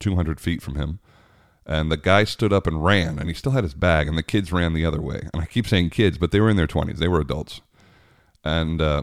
200 0.00 0.40
feet 0.40 0.62
from 0.62 0.76
him, 0.76 1.00
and 1.66 1.90
the 1.90 1.96
guy 1.96 2.24
stood 2.24 2.52
up 2.52 2.66
and 2.66 2.84
ran. 2.84 3.18
And 3.18 3.28
he 3.28 3.34
still 3.34 3.52
had 3.52 3.64
his 3.64 3.74
bag, 3.74 4.08
and 4.08 4.16
the 4.16 4.22
kids 4.22 4.52
ran 4.52 4.74
the 4.74 4.84
other 4.84 5.00
way. 5.00 5.28
And 5.32 5.42
I 5.42 5.46
keep 5.46 5.66
saying 5.66 5.90
kids, 5.90 6.18
but 6.18 6.30
they 6.30 6.40
were 6.40 6.50
in 6.50 6.56
their 6.56 6.66
20s. 6.66 6.98
They 6.98 7.08
were 7.08 7.20
adults. 7.20 7.60
And 8.44 8.80
uh, 8.80 9.02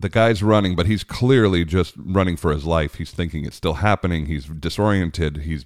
the 0.00 0.08
guy's 0.08 0.42
running, 0.42 0.76
but 0.76 0.86
he's 0.86 1.04
clearly 1.04 1.64
just 1.64 1.94
running 1.96 2.36
for 2.36 2.52
his 2.52 2.64
life. 2.64 2.96
He's 2.96 3.12
thinking 3.12 3.44
it's 3.44 3.56
still 3.56 3.74
happening. 3.74 4.26
He's 4.26 4.46
disoriented. 4.46 5.38
He's 5.38 5.64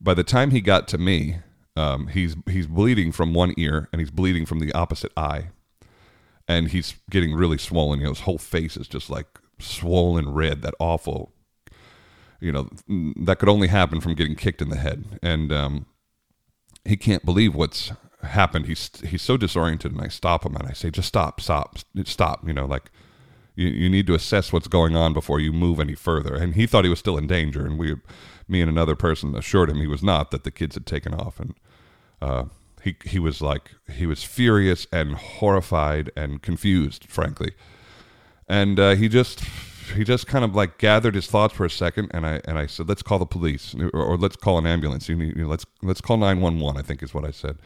by 0.00 0.14
the 0.14 0.24
time 0.24 0.50
he 0.50 0.60
got 0.60 0.86
to 0.88 0.98
me, 0.98 1.38
um, 1.76 2.08
he's 2.08 2.36
he's 2.46 2.66
bleeding 2.66 3.10
from 3.10 3.32
one 3.32 3.54
ear 3.56 3.88
and 3.90 4.00
he's 4.00 4.10
bleeding 4.10 4.44
from 4.44 4.60
the 4.60 4.72
opposite 4.72 5.12
eye, 5.16 5.48
and 6.48 6.68
he's 6.68 6.94
getting 7.10 7.34
really 7.34 7.58
swollen. 7.58 8.00
You 8.00 8.06
know, 8.06 8.12
his 8.12 8.20
whole 8.20 8.38
face 8.38 8.76
is 8.76 8.88
just 8.88 9.10
like 9.10 9.26
swollen 9.58 10.32
red. 10.32 10.62
That 10.62 10.74
awful, 10.78 11.32
you 12.40 12.52
know, 12.52 12.68
that 13.22 13.38
could 13.38 13.48
only 13.48 13.68
happen 13.68 14.00
from 14.00 14.14
getting 14.14 14.36
kicked 14.36 14.62
in 14.62 14.68
the 14.68 14.76
head, 14.76 15.18
and 15.22 15.52
um, 15.52 15.86
he 16.84 16.96
can't 16.96 17.24
believe 17.24 17.54
what's 17.54 17.92
happened. 18.22 18.66
He's 18.66 18.90
he's 19.04 19.22
so 19.22 19.36
disoriented, 19.36 19.92
and 19.92 20.00
I 20.00 20.08
stop 20.08 20.44
him 20.44 20.56
and 20.56 20.66
I 20.66 20.72
say, 20.72 20.90
"Just 20.90 21.08
stop, 21.08 21.40
stop, 21.40 21.78
stop." 22.04 22.46
You 22.46 22.52
know, 22.52 22.66
like 22.66 22.90
you, 23.54 23.68
you 23.68 23.88
need 23.88 24.06
to 24.08 24.14
assess 24.14 24.52
what's 24.52 24.68
going 24.68 24.96
on 24.96 25.12
before 25.12 25.40
you 25.40 25.52
move 25.52 25.80
any 25.80 25.94
further. 25.94 26.34
And 26.34 26.54
he 26.54 26.66
thought 26.66 26.84
he 26.84 26.90
was 26.90 26.98
still 26.98 27.18
in 27.18 27.26
danger, 27.26 27.64
and 27.64 27.78
we, 27.78 27.96
me 28.48 28.60
and 28.60 28.70
another 28.70 28.96
person 28.96 29.36
assured 29.36 29.70
him 29.70 29.80
he 29.80 29.86
was 29.86 30.02
not. 30.02 30.30
That 30.30 30.44
the 30.44 30.50
kids 30.50 30.74
had 30.74 30.86
taken 30.86 31.14
off, 31.14 31.40
and 31.40 31.54
uh, 32.20 32.44
he 32.84 32.96
he 33.04 33.18
was 33.18 33.40
like 33.40 33.70
he 33.90 34.06
was 34.06 34.22
furious 34.22 34.86
and 34.92 35.14
horrified 35.14 36.10
and 36.14 36.42
confused, 36.42 37.06
frankly. 37.08 37.52
And 38.46 38.78
uh, 38.78 38.94
he 38.94 39.08
just 39.08 39.40
he 39.94 40.04
just 40.04 40.26
kind 40.26 40.44
of 40.44 40.54
like 40.54 40.76
gathered 40.76 41.14
his 41.14 41.26
thoughts 41.26 41.54
for 41.54 41.64
a 41.64 41.70
second, 41.70 42.10
and 42.12 42.26
I 42.26 42.42
and 42.44 42.58
I 42.58 42.66
said, 42.66 42.88
"Let's 42.88 43.02
call 43.02 43.18
the 43.18 43.26
police, 43.26 43.74
or, 43.74 43.90
or 43.90 44.16
let's 44.18 44.36
call 44.36 44.58
an 44.58 44.66
ambulance. 44.66 45.08
You 45.08 45.16
need, 45.16 45.34
you 45.36 45.44
know, 45.44 45.48
let's 45.48 45.64
let's 45.82 46.02
call 46.02 46.18
nine 46.18 46.42
one 46.42 46.60
one. 46.60 46.76
I 46.76 46.82
think 46.82 47.02
is 47.02 47.14
what 47.14 47.24
I 47.24 47.30
said. 47.30 47.56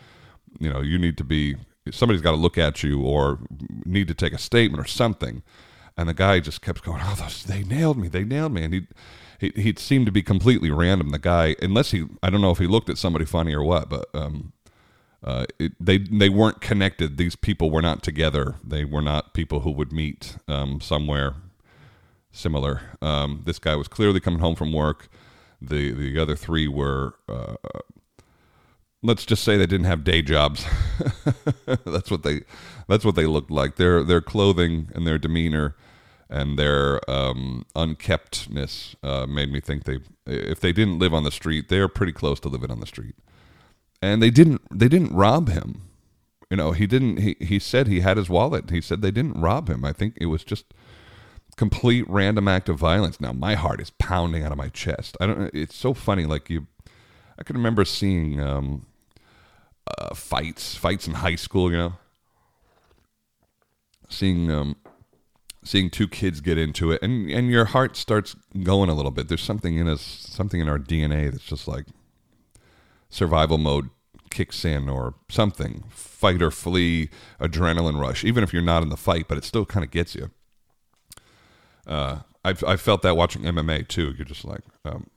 You 0.60 0.72
know, 0.72 0.80
you 0.80 0.98
need 0.98 1.18
to 1.18 1.24
be 1.24 1.56
somebody's 1.90 2.22
got 2.22 2.30
to 2.30 2.36
look 2.36 2.56
at 2.56 2.84
you, 2.84 3.02
or 3.02 3.40
need 3.84 4.06
to 4.08 4.14
take 4.14 4.32
a 4.32 4.38
statement 4.38 4.80
or 4.80 4.86
something." 4.86 5.42
And 5.96 6.08
the 6.08 6.14
guy 6.14 6.38
just 6.38 6.62
kept 6.62 6.84
going, 6.84 7.00
"Oh, 7.04 7.16
those, 7.18 7.42
they 7.42 7.64
nailed 7.64 7.98
me! 7.98 8.06
They 8.06 8.22
nailed 8.22 8.52
me!" 8.52 8.62
And 8.62 8.72
he, 8.72 8.86
he 9.40 9.52
he 9.56 9.74
seemed 9.76 10.06
to 10.06 10.12
be 10.12 10.22
completely 10.22 10.70
random. 10.70 11.08
The 11.08 11.18
guy, 11.18 11.56
unless 11.60 11.90
he, 11.90 12.06
I 12.22 12.30
don't 12.30 12.40
know 12.40 12.52
if 12.52 12.58
he 12.58 12.68
looked 12.68 12.88
at 12.88 12.98
somebody 12.98 13.24
funny 13.24 13.52
or 13.52 13.64
what, 13.64 13.90
but 13.90 14.06
um, 14.14 14.52
uh, 15.22 15.46
it, 15.58 15.72
they 15.80 15.98
they 15.98 16.28
weren't 16.28 16.60
connected. 16.60 17.16
These 17.16 17.36
people 17.36 17.70
were 17.70 17.82
not 17.82 18.02
together. 18.02 18.56
They 18.64 18.84
were 18.84 19.02
not 19.02 19.34
people 19.34 19.60
who 19.60 19.72
would 19.72 19.92
meet 19.92 20.36
um, 20.46 20.80
somewhere 20.80 21.34
similar. 22.30 22.82
Um, 23.02 23.42
this 23.44 23.58
guy 23.58 23.74
was 23.74 23.88
clearly 23.88 24.20
coming 24.20 24.40
home 24.40 24.54
from 24.54 24.72
work. 24.72 25.08
The 25.60 25.90
the 25.92 26.18
other 26.18 26.36
three 26.36 26.68
were, 26.68 27.14
uh, 27.28 27.56
let's 29.02 29.26
just 29.26 29.42
say, 29.42 29.56
they 29.56 29.66
didn't 29.66 29.86
have 29.86 30.04
day 30.04 30.22
jobs. 30.22 30.64
that's 31.84 32.10
what 32.10 32.22
they 32.22 32.42
that's 32.86 33.04
what 33.04 33.16
they 33.16 33.26
looked 33.26 33.50
like. 33.50 33.76
Their 33.76 34.04
their 34.04 34.20
clothing 34.20 34.88
and 34.94 35.06
their 35.06 35.18
demeanor 35.18 35.74
and 36.30 36.58
their 36.58 37.00
um, 37.10 37.64
unkeptness 37.74 38.94
uh, 39.02 39.26
made 39.26 39.50
me 39.50 39.60
think 39.60 39.84
they 39.84 39.98
if 40.26 40.60
they 40.60 40.72
didn't 40.72 41.00
live 41.00 41.12
on 41.12 41.24
the 41.24 41.32
street, 41.32 41.68
they're 41.68 41.88
pretty 41.88 42.12
close 42.12 42.38
to 42.40 42.48
living 42.48 42.70
on 42.70 42.78
the 42.78 42.86
street. 42.86 43.16
And 44.00 44.22
they 44.22 44.30
didn't 44.30 44.62
they 44.76 44.88
didn't 44.88 45.12
rob 45.12 45.48
him. 45.48 45.82
You 46.50 46.56
know, 46.56 46.72
he 46.72 46.86
didn't 46.86 47.18
he, 47.18 47.36
he 47.40 47.58
said 47.58 47.86
he 47.86 48.00
had 48.00 48.16
his 48.16 48.30
wallet. 48.30 48.70
He 48.70 48.80
said 48.80 49.02
they 49.02 49.10
didn't 49.10 49.40
rob 49.40 49.68
him. 49.68 49.84
I 49.84 49.92
think 49.92 50.14
it 50.20 50.26
was 50.26 50.44
just 50.44 50.72
complete 51.56 52.08
random 52.08 52.46
act 52.48 52.68
of 52.68 52.78
violence. 52.78 53.20
Now 53.20 53.32
my 53.32 53.54
heart 53.54 53.80
is 53.80 53.90
pounding 53.90 54.44
out 54.44 54.52
of 54.52 54.58
my 54.58 54.68
chest. 54.68 55.16
I 55.20 55.26
don't 55.26 55.50
it's 55.52 55.76
so 55.76 55.94
funny 55.94 56.24
like 56.24 56.48
you 56.48 56.66
I 57.38 57.42
can 57.42 57.56
remember 57.56 57.84
seeing 57.84 58.40
um, 58.40 58.86
uh, 59.86 60.14
fights, 60.14 60.74
fights 60.74 61.06
in 61.06 61.14
high 61.14 61.36
school, 61.36 61.70
you 61.70 61.76
know. 61.76 61.92
Seeing 64.08 64.50
um, 64.50 64.76
seeing 65.68 65.90
two 65.90 66.08
kids 66.08 66.40
get 66.40 66.56
into 66.56 66.90
it 66.90 67.02
and 67.02 67.30
and 67.30 67.50
your 67.50 67.66
heart 67.66 67.96
starts 67.96 68.34
going 68.62 68.88
a 68.88 68.94
little 68.94 69.10
bit 69.10 69.28
there's 69.28 69.42
something 69.42 69.76
in 69.76 69.86
us 69.86 70.00
something 70.00 70.60
in 70.60 70.68
our 70.68 70.78
dna 70.78 71.30
that's 71.30 71.44
just 71.44 71.68
like 71.68 71.84
survival 73.10 73.58
mode 73.58 73.90
kicks 74.30 74.64
in 74.64 74.88
or 74.88 75.14
something 75.30 75.84
fight 75.88 76.42
or 76.42 76.50
flee 76.50 77.08
adrenaline 77.40 77.98
rush 77.98 78.24
even 78.24 78.44
if 78.44 78.52
you're 78.52 78.60
not 78.60 78.82
in 78.82 78.90
the 78.90 78.96
fight 78.96 79.26
but 79.26 79.38
it 79.38 79.44
still 79.44 79.64
kind 79.64 79.84
of 79.84 79.90
gets 79.90 80.14
you 80.14 80.30
uh, 81.86 82.18
I've, 82.44 82.62
i 82.64 82.76
felt 82.76 83.02
that 83.02 83.16
watching 83.16 83.42
mma 83.42 83.88
too 83.88 84.14
you're 84.16 84.26
just 84.26 84.44
like 84.44 84.62
um, 84.84 85.08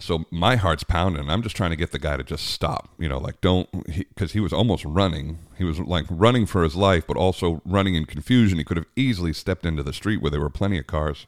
so 0.00 0.24
my 0.30 0.56
heart's 0.56 0.82
pounding. 0.82 1.28
I'm 1.28 1.42
just 1.42 1.54
trying 1.54 1.70
to 1.70 1.76
get 1.76 1.92
the 1.92 1.98
guy 1.98 2.16
to 2.16 2.24
just 2.24 2.46
stop. 2.46 2.88
You 2.98 3.08
know, 3.08 3.18
like 3.18 3.40
don't 3.40 3.68
because 3.86 4.32
he, 4.32 4.38
he, 4.38 4.40
was 4.40 4.52
almost 4.52 4.84
running. 4.84 5.38
He 5.56 5.64
was 5.64 5.78
like 5.78 6.06
running 6.08 6.46
for 6.46 6.64
his 6.64 6.74
life, 6.74 7.06
but 7.06 7.16
also 7.16 7.60
running 7.64 7.94
in 7.94 8.06
confusion. 8.06 8.58
He 8.58 8.64
could 8.64 8.78
have 8.78 8.86
easily 8.96 9.32
stepped 9.32 9.66
into 9.66 9.82
the 9.82 9.92
street 9.92 10.22
where 10.22 10.30
there 10.30 10.40
were 10.40 10.50
plenty 10.50 10.78
of 10.78 10.86
cars. 10.86 11.26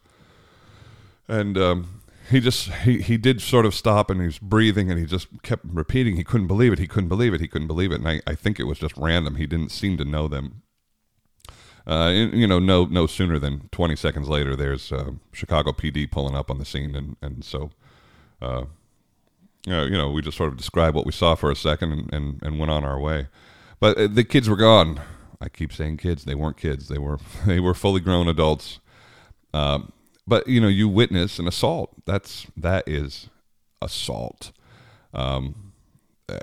And 1.28 1.56
um, 1.56 2.01
he 2.30 2.40
just 2.40 2.70
he 2.70 3.02
he 3.02 3.16
did 3.16 3.40
sort 3.40 3.66
of 3.66 3.74
stop 3.74 4.10
and 4.10 4.20
he 4.20 4.26
was 4.26 4.38
breathing 4.38 4.90
and 4.90 4.98
he 4.98 5.06
just 5.06 5.28
kept 5.42 5.64
repeating 5.64 6.16
he 6.16 6.24
couldn't 6.24 6.46
believe 6.46 6.72
it. 6.72 6.78
He 6.78 6.86
couldn't 6.86 7.08
believe 7.08 7.34
it. 7.34 7.40
He 7.40 7.48
couldn't 7.48 7.68
believe 7.68 7.92
it. 7.92 8.00
And 8.00 8.08
I, 8.08 8.20
I 8.26 8.34
think 8.34 8.58
it 8.58 8.64
was 8.64 8.78
just 8.78 8.96
random. 8.96 9.36
He 9.36 9.46
didn't 9.46 9.70
seem 9.70 9.96
to 9.98 10.04
know 10.04 10.28
them. 10.28 10.62
Uh, 11.84 12.10
you 12.32 12.46
know, 12.46 12.60
no, 12.60 12.84
no 12.84 13.08
sooner 13.08 13.40
than 13.40 13.68
20 13.72 13.96
seconds 13.96 14.28
later, 14.28 14.54
there's 14.54 14.92
uh, 14.92 15.10
Chicago 15.32 15.72
PD 15.72 16.08
pulling 16.08 16.36
up 16.36 16.48
on 16.48 16.58
the 16.58 16.64
scene, 16.64 16.94
and 16.94 17.16
and 17.20 17.44
so 17.44 17.70
uh, 18.40 18.64
you, 19.66 19.72
know, 19.72 19.84
you 19.84 19.96
know, 19.96 20.10
we 20.10 20.22
just 20.22 20.36
sort 20.36 20.50
of 20.50 20.56
described 20.56 20.96
what 20.96 21.06
we 21.06 21.12
saw 21.12 21.34
for 21.34 21.50
a 21.50 21.56
second 21.56 21.92
and, 21.92 22.12
and, 22.12 22.42
and 22.42 22.58
went 22.58 22.70
on 22.70 22.84
our 22.84 22.98
way. 22.98 23.28
But 23.80 23.96
uh, 23.96 24.08
the 24.08 24.24
kids 24.24 24.48
were 24.48 24.56
gone. 24.56 25.00
I 25.40 25.48
keep 25.48 25.72
saying 25.72 25.96
kids. 25.98 26.24
They 26.24 26.34
weren't 26.34 26.56
kids. 26.56 26.88
They 26.88 26.98
were 26.98 27.18
they 27.46 27.60
were 27.60 27.74
fully 27.74 28.00
grown 28.00 28.28
adults. 28.28 28.80
Um, 29.54 29.92
but 30.26 30.46
you 30.46 30.60
know, 30.60 30.68
you 30.68 30.88
witness 30.88 31.38
an 31.38 31.46
assault. 31.46 31.94
That's 32.04 32.46
that 32.56 32.88
is 32.88 33.28
assault. 33.80 34.52
Um, 35.12 35.72
uh, 36.28 36.38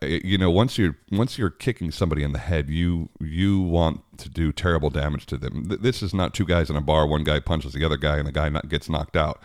you 0.00 0.38
know, 0.38 0.50
once 0.50 0.78
you're 0.78 0.96
once 1.10 1.38
you're 1.38 1.50
kicking 1.50 1.90
somebody 1.90 2.22
in 2.22 2.32
the 2.32 2.38
head, 2.38 2.70
you 2.70 3.08
you 3.20 3.60
want 3.60 4.00
to 4.18 4.28
do 4.28 4.52
terrible 4.52 4.90
damage 4.90 5.26
to 5.26 5.36
them. 5.36 5.64
This 5.64 6.02
is 6.02 6.14
not 6.14 6.34
two 6.34 6.44
guys 6.44 6.70
in 6.70 6.76
a 6.76 6.80
bar. 6.80 7.06
One 7.06 7.24
guy 7.24 7.40
punches 7.40 7.72
the 7.72 7.84
other 7.84 7.96
guy, 7.96 8.18
and 8.18 8.26
the 8.26 8.32
guy 8.32 8.48
not, 8.48 8.68
gets 8.68 8.88
knocked 8.88 9.16
out. 9.16 9.42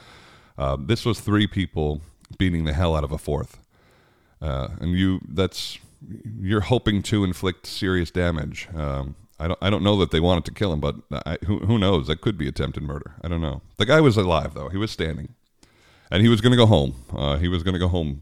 Uh, 0.57 0.77
this 0.79 1.05
was 1.05 1.19
three 1.19 1.47
people 1.47 2.01
beating 2.37 2.65
the 2.65 2.73
hell 2.73 2.95
out 2.95 3.03
of 3.03 3.11
a 3.11 3.17
fourth, 3.17 3.59
uh, 4.41 4.69
and 4.79 4.91
you 4.91 5.21
that's 5.27 5.79
you're 6.39 6.61
hoping 6.61 7.01
to 7.03 7.23
inflict 7.23 7.65
serious 7.65 8.11
damage. 8.11 8.69
Um, 8.75 9.15
I 9.39 9.47
don't 9.47 9.59
I 9.61 9.69
don't 9.69 9.83
know 9.83 9.97
that 9.97 10.11
they 10.11 10.19
wanted 10.19 10.45
to 10.45 10.51
kill 10.51 10.73
him, 10.73 10.79
but 10.79 10.95
I, 11.11 11.37
who 11.45 11.59
who 11.59 11.77
knows? 11.77 12.07
That 12.07 12.21
could 12.21 12.37
be 12.37 12.47
attempted 12.47 12.83
murder. 12.83 13.15
I 13.23 13.27
don't 13.27 13.41
know. 13.41 13.61
The 13.77 13.85
guy 13.85 14.01
was 14.01 14.17
alive 14.17 14.53
though; 14.53 14.69
he 14.69 14.77
was 14.77 14.91
standing, 14.91 15.35
and 16.11 16.21
he 16.21 16.29
was 16.29 16.41
going 16.41 16.51
to 16.51 16.57
go 16.57 16.65
home. 16.65 16.95
Uh, 17.15 17.37
he 17.37 17.47
was 17.47 17.63
going 17.63 17.73
to 17.73 17.79
go 17.79 17.87
home. 17.87 18.21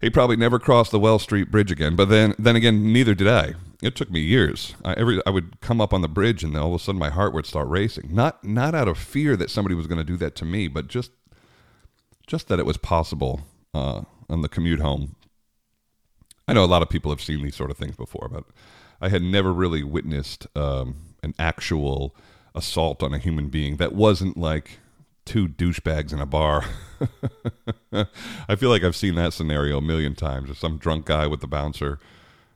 He 0.00 0.10
probably 0.10 0.36
never 0.36 0.58
crossed 0.58 0.90
the 0.90 0.98
Wells 0.98 1.22
Street 1.22 1.50
Bridge 1.50 1.70
again. 1.70 1.96
But 1.96 2.08
then 2.08 2.34
then 2.38 2.56
again, 2.56 2.92
neither 2.92 3.14
did 3.14 3.28
I. 3.28 3.54
It 3.82 3.96
took 3.96 4.10
me 4.10 4.20
years. 4.20 4.74
I, 4.84 4.92
every 4.94 5.20
I 5.26 5.30
would 5.30 5.60
come 5.60 5.80
up 5.80 5.92
on 5.92 6.02
the 6.02 6.08
bridge, 6.08 6.44
and 6.44 6.56
all 6.56 6.74
of 6.74 6.80
a 6.80 6.84
sudden 6.84 6.98
my 6.98 7.10
heart 7.10 7.32
would 7.34 7.46
start 7.46 7.68
racing. 7.68 8.10
Not 8.12 8.44
not 8.44 8.74
out 8.74 8.88
of 8.88 8.98
fear 8.98 9.36
that 9.36 9.50
somebody 9.50 9.74
was 9.74 9.86
going 9.86 9.98
to 9.98 10.04
do 10.04 10.16
that 10.18 10.34
to 10.36 10.44
me, 10.44 10.68
but 10.68 10.88
just 10.88 11.10
just 12.26 12.48
that 12.48 12.58
it 12.58 12.66
was 12.66 12.76
possible 12.76 13.42
uh, 13.74 14.02
on 14.28 14.42
the 14.42 14.48
commute 14.48 14.80
home. 14.80 15.16
I 16.46 16.52
know 16.52 16.64
a 16.64 16.66
lot 16.66 16.82
of 16.82 16.90
people 16.90 17.10
have 17.10 17.20
seen 17.20 17.42
these 17.42 17.56
sort 17.56 17.70
of 17.70 17.78
things 17.78 17.96
before, 17.96 18.28
but 18.30 18.44
I 19.02 19.08
had 19.08 19.22
never 19.22 19.52
really 19.52 19.82
witnessed 19.82 20.46
um, 20.56 20.94
an 21.22 21.34
actual 21.38 22.14
assault 22.54 23.02
on 23.02 23.12
a 23.12 23.18
human 23.18 23.48
being 23.48 23.76
that 23.78 23.92
wasn't 23.92 24.36
like 24.36 24.78
two 25.24 25.48
douchebags 25.48 26.12
in 26.12 26.20
a 26.20 26.26
bar. 26.26 26.64
I 28.48 28.56
feel 28.56 28.70
like 28.70 28.84
I've 28.84 28.96
seen 28.96 29.16
that 29.16 29.32
scenario 29.32 29.78
a 29.78 29.82
million 29.82 30.14
times. 30.14 30.48
Or 30.48 30.54
some 30.54 30.78
drunk 30.78 31.06
guy 31.06 31.26
with 31.26 31.40
the 31.40 31.48
bouncer. 31.48 31.98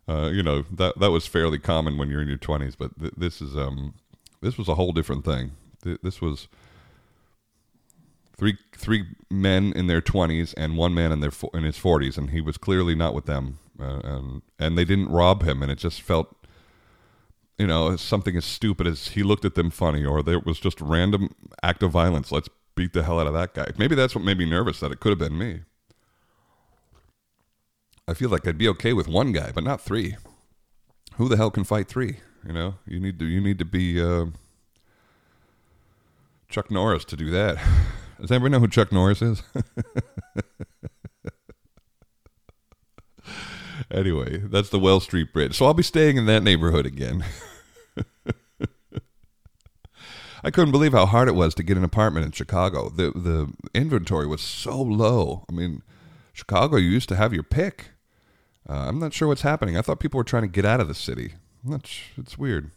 Uh, 0.09 0.31
you 0.33 0.43
know 0.43 0.65
that 0.71 0.97
that 1.01 1.11
was 1.11 1.27
fairly 1.27 1.59
common 1.59 1.99
when 1.99 2.09
you're 2.09 2.23
in 2.23 2.29
your 2.29 2.37
twenties, 2.37 2.77
but 2.77 2.97
th- 2.99 3.15
this 3.17 3.43
is 3.43 3.57
um 3.57 3.95
this 4.41 4.57
was 4.57 4.69
a 4.69 4.77
whole 4.77 4.93
different 4.93 5.25
thing. 5.25 5.51
Th- 5.83 5.99
this 6.01 6.21
was 6.21 6.47
three 8.37 8.57
three 8.73 9.05
men 9.31 9.73
in 9.75 9.87
their 9.87 10.01
20s 10.01 10.55
and 10.57 10.77
one 10.77 10.95
man 10.95 11.11
in 11.11 11.21
their 11.21 11.33
in 11.55 11.65
his 11.65 11.79
40s 11.79 12.19
and 12.19 12.31
he 12.31 12.41
was 12.41 12.59
clearly 12.59 12.95
not 12.95 13.15
with 13.15 13.25
them 13.27 13.59
uh, 13.81 14.01
and 14.05 14.43
and 14.59 14.77
they 14.77 14.85
didn't 14.85 15.09
rob 15.09 15.43
him 15.43 15.63
and 15.63 15.73
it 15.73 15.79
just 15.79 16.03
felt 16.03 16.36
you 17.59 17.67
know 17.67 17.97
something 17.97 18.37
as 18.37 18.45
stupid 18.45 18.87
as 18.87 19.09
he 19.09 19.23
looked 19.23 19.45
at 19.45 19.55
them 19.55 19.71
funny 19.71 20.05
or 20.05 20.23
there 20.23 20.41
was 20.41 20.61
just 20.61 20.81
random 20.81 21.31
act 21.63 21.83
of 21.83 21.91
violence 21.91 22.31
let's 22.31 22.49
beat 22.75 22.93
the 22.93 23.03
hell 23.03 23.19
out 23.19 23.27
of 23.27 23.33
that 23.33 23.55
guy. 23.55 23.71
Maybe 23.79 23.95
that's 23.95 24.15
what 24.15 24.23
made 24.23 24.37
me 24.37 24.45
nervous 24.45 24.81
that 24.81 24.93
it 24.93 25.01
could 25.01 25.09
have 25.09 25.19
been 25.19 25.39
me. 25.39 25.63
I 28.07 28.13
feel 28.15 28.29
like 28.29 28.47
i'd 28.47 28.59
be 28.59 28.69
okay 28.69 28.93
with 28.93 29.09
one 29.09 29.33
guy 29.33 29.51
but 29.55 29.65
not 29.65 29.81
three. 29.81 30.17
Who 31.15 31.29
the 31.29 31.37
hell 31.37 31.51
can 31.51 31.65
fight 31.65 31.89
three 31.89 32.19
you 32.47 32.53
know? 32.53 32.75
You 32.87 33.01
need 33.01 33.19
to 33.19 33.25
you 33.25 33.41
need 33.41 33.59
to 33.59 33.65
be 33.65 34.01
uh, 34.01 34.27
chuck 36.49 36.71
norris 36.71 37.05
to 37.07 37.17
do 37.17 37.31
that. 37.31 37.59
Does 38.21 38.31
anybody 38.31 38.53
know 38.53 38.61
who 38.61 38.69
Chuck 38.69 38.93
Norris 38.93 39.21
is? 39.21 39.43
anyway, 43.97 44.39
that's 44.39 44.69
the 44.69 44.79
Wells 44.79 45.05
Street 45.05 45.33
Bridge. 45.33 45.57
So 45.57 45.67
I'll 45.67 45.75
be 45.75 45.83
staying 45.83 46.17
in 46.17 46.27
that 46.27 46.43
neighborhood 46.43 46.87
again. 46.87 47.25
I 50.45 50.51
couldn't 50.51 50.71
believe 50.71 50.93
how 50.93 51.07
hard 51.07 51.27
it 51.27 51.35
was 51.35 51.55
to 51.57 51.65
get 51.65 51.77
an 51.77 51.83
apartment 51.83 52.27
in 52.27 52.33
Chicago. 52.33 52.89
The 52.89 53.11
the 53.11 53.53
inventory 53.75 54.29
was 54.29 54.41
so 54.41 54.81
low. 54.81 55.45
I 55.49 55.53
mean, 55.53 55.83
Chicago, 56.33 56.77
you 56.77 56.89
used 56.89 57.09
to 57.09 57.17
have 57.17 57.33
your 57.33 57.43
pick. 57.43 57.89
Uh, 58.69 58.87
I'm 58.87 59.01
not 59.01 59.13
sure 59.13 59.27
what's 59.27 59.43
happening. 59.43 59.77
I 59.77 59.83
thought 59.83 59.99
people 59.99 60.19
were 60.19 60.25
trying 60.25 60.45
to 60.45 60.49
get 60.49 60.65
out 60.65 60.81
of 60.81 60.87
the 60.87 60.95
city. 60.95 61.35
That's 61.65 62.01
it's 62.17 62.39
weird. 62.39 62.71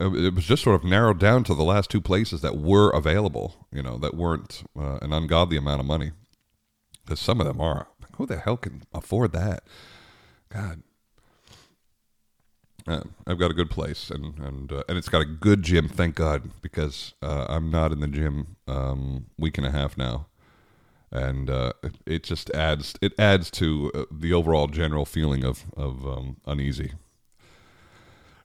It 0.00 0.34
was 0.34 0.44
just 0.44 0.64
sort 0.64 0.74
of 0.74 0.84
narrowed 0.84 1.20
down 1.20 1.44
to 1.44 1.54
the 1.54 1.62
last 1.62 1.88
two 1.88 2.00
places 2.00 2.40
that 2.40 2.58
were 2.58 2.90
available, 2.90 3.66
you 3.72 3.82
know, 3.82 3.96
that 3.98 4.14
weren't 4.14 4.64
uh, 4.76 4.98
an 5.00 5.12
ungodly 5.12 5.56
amount 5.56 5.80
of 5.80 5.86
money. 5.86 6.10
Because 7.04 7.20
some 7.20 7.40
of 7.40 7.46
them 7.46 7.60
are. 7.60 7.86
Who 8.18 8.26
the 8.26 8.36
hell 8.36 8.56
can 8.56 8.82
afford 8.92 9.32
that? 9.32 9.62
God. 10.48 10.82
Uh, 12.86 13.02
I've 13.26 13.38
got 13.38 13.50
a 13.50 13.54
good 13.54 13.70
place, 13.70 14.10
and 14.10 14.36
and 14.38 14.72
uh, 14.72 14.82
and 14.88 14.98
it's 14.98 15.08
got 15.08 15.22
a 15.22 15.24
good 15.24 15.62
gym. 15.62 15.88
Thank 15.88 16.16
God, 16.16 16.50
because 16.60 17.14
uh, 17.22 17.46
I'm 17.48 17.70
not 17.70 17.92
in 17.92 18.00
the 18.00 18.08
gym 18.08 18.56
um, 18.66 19.26
week 19.38 19.56
and 19.56 19.66
a 19.66 19.70
half 19.70 19.96
now, 19.96 20.26
and 21.12 21.48
uh, 21.48 21.74
it, 21.82 21.94
it, 22.06 22.22
just 22.24 22.50
adds 22.50 22.94
it 23.00 23.12
adds 23.18 23.50
to 23.52 23.92
uh, 23.94 24.04
the 24.10 24.32
overall 24.32 24.66
general 24.66 25.04
feeling 25.04 25.44
of 25.44 25.64
of 25.76 26.04
um, 26.06 26.38
uneasy. 26.46 26.92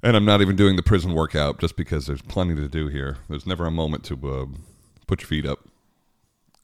And 0.04 0.16
I'm 0.18 0.26
not 0.26 0.42
even 0.42 0.58
doing 0.58 0.76
the 0.76 0.84
prison 0.84 1.14
workout 1.14 1.60
just 1.60 1.78
because 1.78 2.06
there's 2.06 2.22
plenty 2.22 2.56
to 2.56 2.68
do 2.68 2.90
here. 2.90 3.18
There's 3.30 3.48
never 3.48 3.66
a 3.66 3.72
moment 3.72 4.04
to 4.06 4.16
uh, 4.30 4.46
put 5.08 5.22
your 5.22 5.28
feet 5.28 5.46
up. 5.46 5.68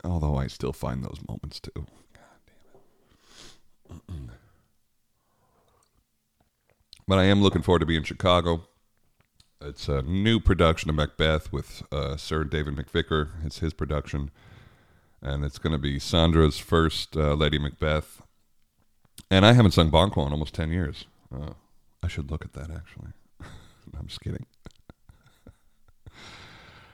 Although 0.04 0.36
I 0.36 0.48
still 0.48 0.74
find 0.74 1.04
those 1.04 1.20
moments 1.28 1.62
too. 1.62 1.88
But 7.10 7.18
I 7.18 7.24
am 7.24 7.42
looking 7.42 7.64
forward 7.64 7.80
to 7.80 7.88
being 7.88 8.02
in 8.02 8.04
Chicago. 8.04 8.68
It's 9.60 9.88
a 9.88 10.04
new 10.04 10.40
production 10.40 10.92
of 10.92 10.96
Macbeth 10.96 11.52
with 11.52 11.82
uh, 11.92 12.18
Sir 12.18 12.44
David 12.44 12.76
McVicar. 12.76 13.30
It's 13.44 13.60
his 13.60 13.74
production. 13.74 14.30
And 15.20 15.44
it's 15.44 15.58
going 15.58 15.74
to 15.74 15.80
be 15.80 15.98
Sandra's 15.98 16.60
first 16.60 17.18
uh, 17.18 17.34
Lady 17.34 17.58
Macbeth. 17.58 18.22
And 19.32 19.44
I 19.44 19.54
haven't 19.54 19.72
sung 19.72 19.90
Banquo 19.90 20.24
in 20.28 20.32
almost 20.32 20.54
10 20.54 20.72
years. 20.72 21.06
Uh, 21.34 21.54
I 22.04 22.08
should 22.08 22.30
look 22.30 22.46
at 22.46 22.54
that, 22.54 22.70
actually. 22.70 23.10
I'm 23.98 24.06
just 24.08 24.22
kidding. 24.22 24.46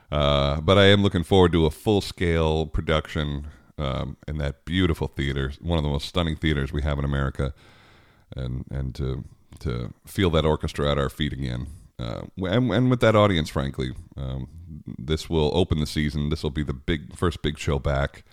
Uh, 0.08 0.60
but 0.60 0.78
I 0.78 0.84
am 0.84 1.02
looking 1.02 1.24
forward 1.24 1.50
to 1.50 1.66
a 1.66 1.70
full 1.70 2.00
scale 2.00 2.64
production 2.64 3.48
um, 3.78 4.16
in 4.26 4.38
that 4.38 4.64
beautiful 4.64 5.08
theater, 5.08 5.52
one 5.60 5.78
of 5.78 5.84
the 5.84 5.90
most 5.90 6.08
stunning 6.08 6.36
theaters 6.36 6.72
we 6.72 6.82
have 6.82 6.98
in 6.98 7.04
America, 7.04 7.54
and 8.34 8.64
and 8.70 8.94
to 8.94 9.24
to 9.60 9.92
feel 10.06 10.30
that 10.30 10.44
orchestra 10.44 10.90
at 10.90 10.98
our 10.98 11.08
feet 11.08 11.32
again. 11.32 11.66
Uh, 11.98 12.22
and, 12.38 12.70
and 12.70 12.90
with 12.90 13.00
that 13.00 13.16
audience, 13.16 13.48
frankly, 13.48 13.92
um, 14.16 14.48
this 14.98 15.30
will 15.30 15.50
open 15.54 15.80
the 15.80 15.86
season. 15.86 16.28
This 16.28 16.42
will 16.42 16.50
be 16.50 16.62
the 16.62 16.74
big 16.74 17.16
first 17.16 17.42
big 17.42 17.58
show 17.58 17.78
back. 17.78 18.24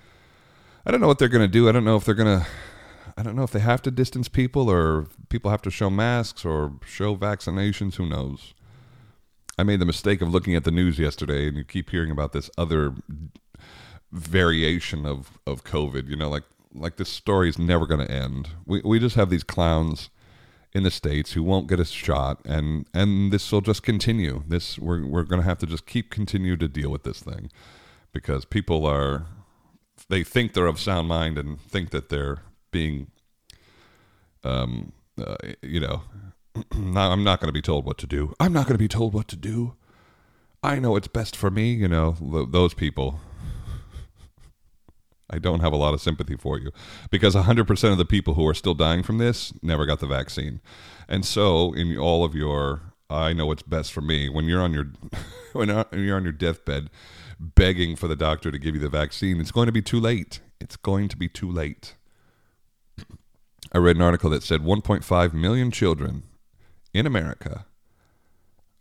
I 0.85 0.91
don't 0.91 1.00
know 1.00 1.07
what 1.07 1.19
they're 1.19 1.29
going 1.29 1.47
to 1.47 1.51
do. 1.51 1.69
I 1.69 1.71
don't 1.71 1.85
know 1.85 1.95
if 1.95 2.03
they're 2.05 2.15
going 2.15 2.39
to. 2.39 2.47
I 3.15 3.21
don't 3.21 3.35
know 3.35 3.43
if 3.43 3.51
they 3.51 3.59
have 3.59 3.81
to 3.83 3.91
distance 3.91 4.27
people 4.27 4.69
or 4.69 5.07
people 5.29 5.51
have 5.51 5.62
to 5.63 5.69
show 5.69 5.89
masks 5.89 6.43
or 6.43 6.73
show 6.85 7.15
vaccinations. 7.15 7.95
Who 7.95 8.07
knows? 8.07 8.53
I 9.57 9.63
made 9.63 9.79
the 9.79 9.85
mistake 9.85 10.21
of 10.21 10.29
looking 10.29 10.55
at 10.55 10.63
the 10.63 10.71
news 10.71 10.97
yesterday, 10.97 11.47
and 11.47 11.55
you 11.55 11.63
keep 11.63 11.91
hearing 11.91 12.09
about 12.09 12.33
this 12.33 12.50
other 12.57 12.95
variation 14.13 15.05
of 15.05 15.39
of 15.46 15.63
COVID. 15.63 16.08
You 16.08 16.15
know, 16.15 16.29
like 16.29 16.43
like 16.74 16.98
this 16.98 17.10
story 17.10 17.50
is 17.50 17.60
never 17.60 17.86
going 17.86 18.05
to 18.05 18.12
end. 18.12 18.50
We 18.65 18.82
we 18.84 19.00
just 19.00 19.15
have 19.15 19.29
these 19.29 19.43
clowns 19.43 20.10
in 20.74 20.84
the 20.84 20.91
states 20.91 21.34
who 21.34 21.43
won't 21.43 21.67
get 21.67 21.79
a 21.79 21.86
shot, 21.86 22.39
and 22.46 22.88
and 22.93 23.32
this 23.34 23.51
will 23.51 23.62
just 23.62 23.84
continue. 23.84 24.43
This 24.48 24.79
we're 24.79 25.05
we're 25.05 25.24
going 25.24 25.41
to 25.41 25.48
have 25.48 25.60
to 25.60 25.65
just 25.65 25.86
keep 25.86 26.10
continue 26.10 26.55
to 26.58 26.67
deal 26.67 26.89
with 26.89 27.03
this 27.03 27.22
thing 27.22 27.51
because 28.13 28.46
people 28.46 28.86
are 28.86 29.25
they 30.10 30.24
think 30.24 30.53
they're 30.53 30.67
of 30.67 30.79
sound 30.79 31.08
mind 31.08 31.38
and 31.38 31.60
think 31.60 31.89
that 31.91 32.10
they're 32.10 32.39
being 32.72 33.08
um 34.43 34.91
uh, 35.17 35.36
you 35.62 35.79
know 35.79 36.03
I'm 36.72 37.24
not 37.24 37.39
going 37.39 37.48
to 37.48 37.53
be 37.53 37.62
told 37.62 37.86
what 37.86 37.98
to 38.00 38.08
do. 38.08 38.34
I'm 38.39 38.53
not 38.53 38.65
going 38.65 38.75
to 38.75 38.84
be 38.84 38.88
told 38.88 39.13
what 39.13 39.27
to 39.29 39.36
do. 39.36 39.75
I 40.62 40.79
know 40.79 40.96
it's 40.96 41.08
best 41.08 41.36
for 41.36 41.51
me, 41.51 41.74
you 41.74 41.89
know, 41.89 42.15
those 42.50 42.74
people. 42.74 43.20
I 45.33 45.39
don't 45.39 45.61
have 45.61 45.73
a 45.73 45.77
lot 45.77 45.95
of 45.95 46.01
sympathy 46.01 46.37
for 46.37 46.59
you 46.59 46.71
because 47.09 47.33
100% 47.33 47.91
of 47.91 47.97
the 47.97 48.05
people 48.05 48.35
who 48.35 48.47
are 48.47 48.53
still 48.53 48.75
dying 48.75 49.01
from 49.01 49.17
this 49.17 49.51
never 49.63 49.87
got 49.87 49.99
the 49.99 50.05
vaccine. 50.05 50.61
And 51.07 51.25
so, 51.25 51.73
in 51.73 51.97
all 51.97 52.23
of 52.23 52.35
your 52.35 52.93
I 53.09 53.33
know 53.33 53.47
what's 53.47 53.63
best 53.63 53.91
for 53.91 54.01
me, 54.01 54.29
when 54.29 54.45
you're 54.45 54.61
on 54.61 54.73
your 54.73 54.91
when 55.53 55.69
you're 55.69 56.15
on 56.15 56.23
your 56.23 56.31
deathbed 56.31 56.91
begging 57.39 57.95
for 57.95 58.07
the 58.07 58.15
doctor 58.15 58.51
to 58.51 58.59
give 58.59 58.75
you 58.75 58.81
the 58.81 58.89
vaccine, 58.89 59.41
it's 59.41 59.51
going 59.51 59.65
to 59.65 59.71
be 59.71 59.81
too 59.81 59.99
late. 59.99 60.39
It's 60.61 60.75
going 60.77 61.09
to 61.09 61.17
be 61.17 61.27
too 61.27 61.51
late. 61.51 61.95
I 63.71 63.79
read 63.79 63.95
an 63.95 64.03
article 64.03 64.29
that 64.29 64.43
said 64.43 64.61
1.5 64.61 65.33
million 65.33 65.71
children 65.71 66.23
in 66.93 67.07
America, 67.07 67.65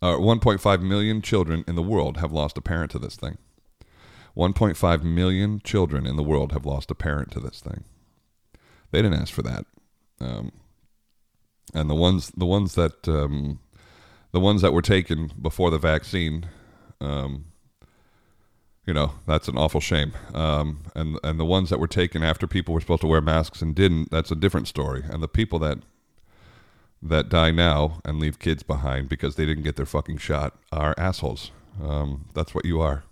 uh, 0.02 0.16
1.5 0.16 0.82
million 0.82 1.22
children 1.22 1.64
in 1.66 1.76
the 1.76 1.82
world 1.82 2.18
have 2.18 2.30
lost 2.30 2.58
a 2.58 2.60
parent 2.60 2.90
to 2.90 2.98
this 2.98 3.16
thing. 3.16 3.38
1.5 4.36 5.02
million 5.02 5.60
children 5.62 6.06
in 6.06 6.16
the 6.16 6.22
world 6.22 6.52
have 6.52 6.66
lost 6.66 6.90
a 6.90 6.94
parent 6.94 7.30
to 7.32 7.40
this 7.40 7.60
thing. 7.60 7.84
They 8.90 9.02
didn't 9.02 9.20
ask 9.20 9.32
for 9.32 9.42
that, 9.42 9.64
um, 10.20 10.52
and 11.74 11.88
the 11.88 11.94
ones 11.94 12.30
the 12.36 12.46
ones 12.46 12.74
that 12.74 13.08
um, 13.08 13.58
the 14.32 14.40
ones 14.40 14.62
that 14.62 14.72
were 14.72 14.82
taken 14.82 15.30
before 15.40 15.70
the 15.70 15.78
vaccine, 15.78 16.46
um, 17.00 17.46
you 18.86 18.92
know, 18.92 19.14
that's 19.26 19.48
an 19.48 19.56
awful 19.56 19.80
shame. 19.80 20.12
Um, 20.34 20.80
and 20.94 21.18
and 21.24 21.40
the 21.40 21.44
ones 21.46 21.70
that 21.70 21.80
were 21.80 21.88
taken 21.88 22.22
after 22.22 22.46
people 22.46 22.74
were 22.74 22.80
supposed 22.80 23.00
to 23.02 23.06
wear 23.06 23.22
masks 23.22 23.62
and 23.62 23.74
didn't, 23.74 24.10
that's 24.10 24.30
a 24.30 24.36
different 24.36 24.68
story. 24.68 25.02
And 25.08 25.22
the 25.22 25.28
people 25.28 25.58
that 25.60 25.78
that 27.02 27.28
die 27.28 27.50
now 27.50 28.00
and 28.04 28.20
leave 28.20 28.38
kids 28.38 28.62
behind 28.62 29.08
because 29.08 29.36
they 29.36 29.44
didn't 29.44 29.64
get 29.64 29.76
their 29.76 29.86
fucking 29.86 30.18
shot 30.18 30.56
are 30.70 30.94
assholes. 30.96 31.50
Um, 31.82 32.26
that's 32.34 32.54
what 32.54 32.64
you 32.64 32.80
are. 32.80 33.04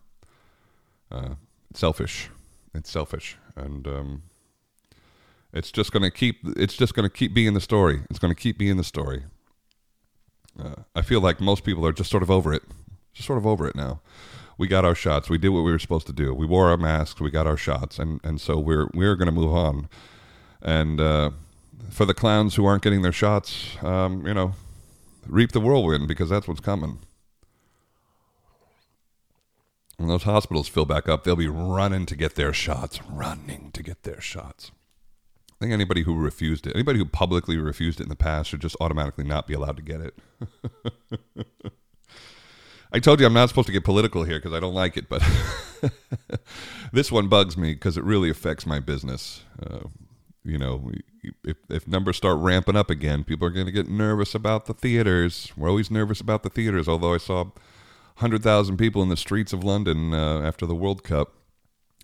Uh, 1.11 1.35
selfish. 1.75 2.31
It's 2.75 2.91
selfish, 2.91 3.37
and 3.57 3.87
um, 3.87 4.23
it's 5.53 5.73
just 5.73 5.93
gonna 5.93 6.11
keep. 6.11 6.39
It's 6.57 6.77
just 6.77 6.95
gonna 6.95 7.11
keep 7.11 7.35
being 7.35 7.55
the 7.55 7.61
story. 7.61 8.03
It's 8.09 8.19
gonna 8.19 8.35
keep 8.35 8.59
being 8.59 8.77
the 8.77 8.85
story. 8.85 9.25
Uh, 10.59 10.83
I 10.95 11.03
feel 11.03 11.21
like 11.21 11.41
most 11.41 11.65
people 11.65 11.85
are 11.87 11.93
just 11.93 12.11
sort 12.11 12.23
of 12.23 12.31
over 12.31 12.53
it. 12.53 12.63
Just 13.13 13.27
sort 13.27 13.39
of 13.39 13.47
over 13.47 13.67
it 13.67 13.75
now. 13.75 14.01
We 14.57 14.69
got 14.69 14.85
our 14.85 14.95
shots. 14.95 15.29
We 15.29 15.39
did 15.39 15.49
what 15.49 15.63
we 15.63 15.73
were 15.73 15.79
supposed 15.79 16.07
to 16.07 16.13
do. 16.13 16.33
We 16.35 16.47
wore 16.47 16.69
our 16.69 16.77
masks. 16.77 17.21
We 17.21 17.31
got 17.31 17.47
our 17.47 17.57
shots, 17.57 17.99
and 17.99 18.21
and 18.23 18.41
so 18.41 18.59
we're 18.59 18.89
we're 18.95 19.17
gonna 19.17 19.33
move 19.33 19.53
on. 19.53 19.89
And 20.63 21.01
uh, 21.01 21.31
for 21.91 22.05
the 22.05 22.15
clowns 22.15 22.55
who 22.55 22.67
aren't 22.67 22.83
getting 22.83 23.03
their 23.03 23.13
shots, 23.13 23.83
um, 23.83 24.27
you 24.27 24.35
know, 24.35 24.55
reap 25.27 25.53
the 25.53 25.61
whirlwind 25.61 26.07
because 26.07 26.29
that's 26.29 26.47
what's 26.47 26.61
coming. 26.61 26.99
When 30.01 30.09
those 30.09 30.23
hospitals 30.23 30.67
fill 30.67 30.87
back 30.87 31.11
up, 31.11 31.25
they'll 31.25 31.37
be 31.37 31.47
running 31.47 32.07
to 32.07 32.17
get 32.17 32.35
their 32.35 32.55
shots, 32.55 33.03
running 33.03 33.71
to 33.75 33.83
get 33.83 34.03
their 34.03 34.19
shots. 34.19 34.71
I 35.51 35.57
think 35.61 35.75
anybody 35.75 36.05
who 36.05 36.17
refused 36.17 36.67
it, 36.67 36.75
anybody 36.75 36.99
who 36.99 37.05
publicly 37.05 37.59
refused 37.59 38.01
it 38.01 38.05
in 38.05 38.09
the 38.09 38.17
past, 38.17 38.49
should 38.49 38.63
just 38.63 38.79
automatically 38.81 39.25
not 39.25 39.47
be 39.47 39.53
allowed 39.53 39.77
to 39.77 39.83
get 39.83 40.01
it. 40.01 40.19
I 42.95 42.99
told 42.99 43.21
you 43.21 43.27
I'm 43.27 43.35
not 43.35 43.51
supposed 43.51 43.67
to 43.67 43.75
get 43.75 43.85
political 43.85 44.25
here 44.25 44.39
because 44.39 44.55
I 44.55 44.61
don't 44.61 44.73
like 44.73 44.97
it, 44.97 45.11
but 45.11 45.23
this 46.95 47.13
one 47.13 47.29
bugs 47.29 47.59
me 47.59 47.75
because 47.75 47.99
it 47.99 48.05
really 48.05 48.31
affects 48.31 48.65
my 48.65 48.81
business. 48.81 49.43
Uh, 49.63 49.81
you 50.43 50.57
know, 50.57 50.93
if, 51.45 51.59
if 51.69 51.87
numbers 51.87 52.17
start 52.17 52.39
ramping 52.39 52.75
up 52.75 52.89
again, 52.89 53.23
people 53.23 53.47
are 53.47 53.51
going 53.51 53.67
to 53.67 53.73
get 53.73 53.87
nervous 53.87 54.35
about 54.35 54.65
the 54.65 54.73
theaters. 54.73 55.53
We're 55.59 55.69
always 55.69 55.91
nervous 55.91 56.23
about 56.23 56.43
the 56.43 56.49
theaters, 56.49 56.89
although 56.89 57.13
I 57.13 57.19
saw 57.19 57.51
100,000 58.21 58.77
people 58.77 59.03
in 59.03 59.09
the 59.09 59.17
streets 59.17 59.55
of 59.55 59.65
London 59.65 60.13
uh, 60.13 60.43
after 60.43 60.67
the 60.67 60.75
World 60.75 61.03
Cup, 61.03 61.33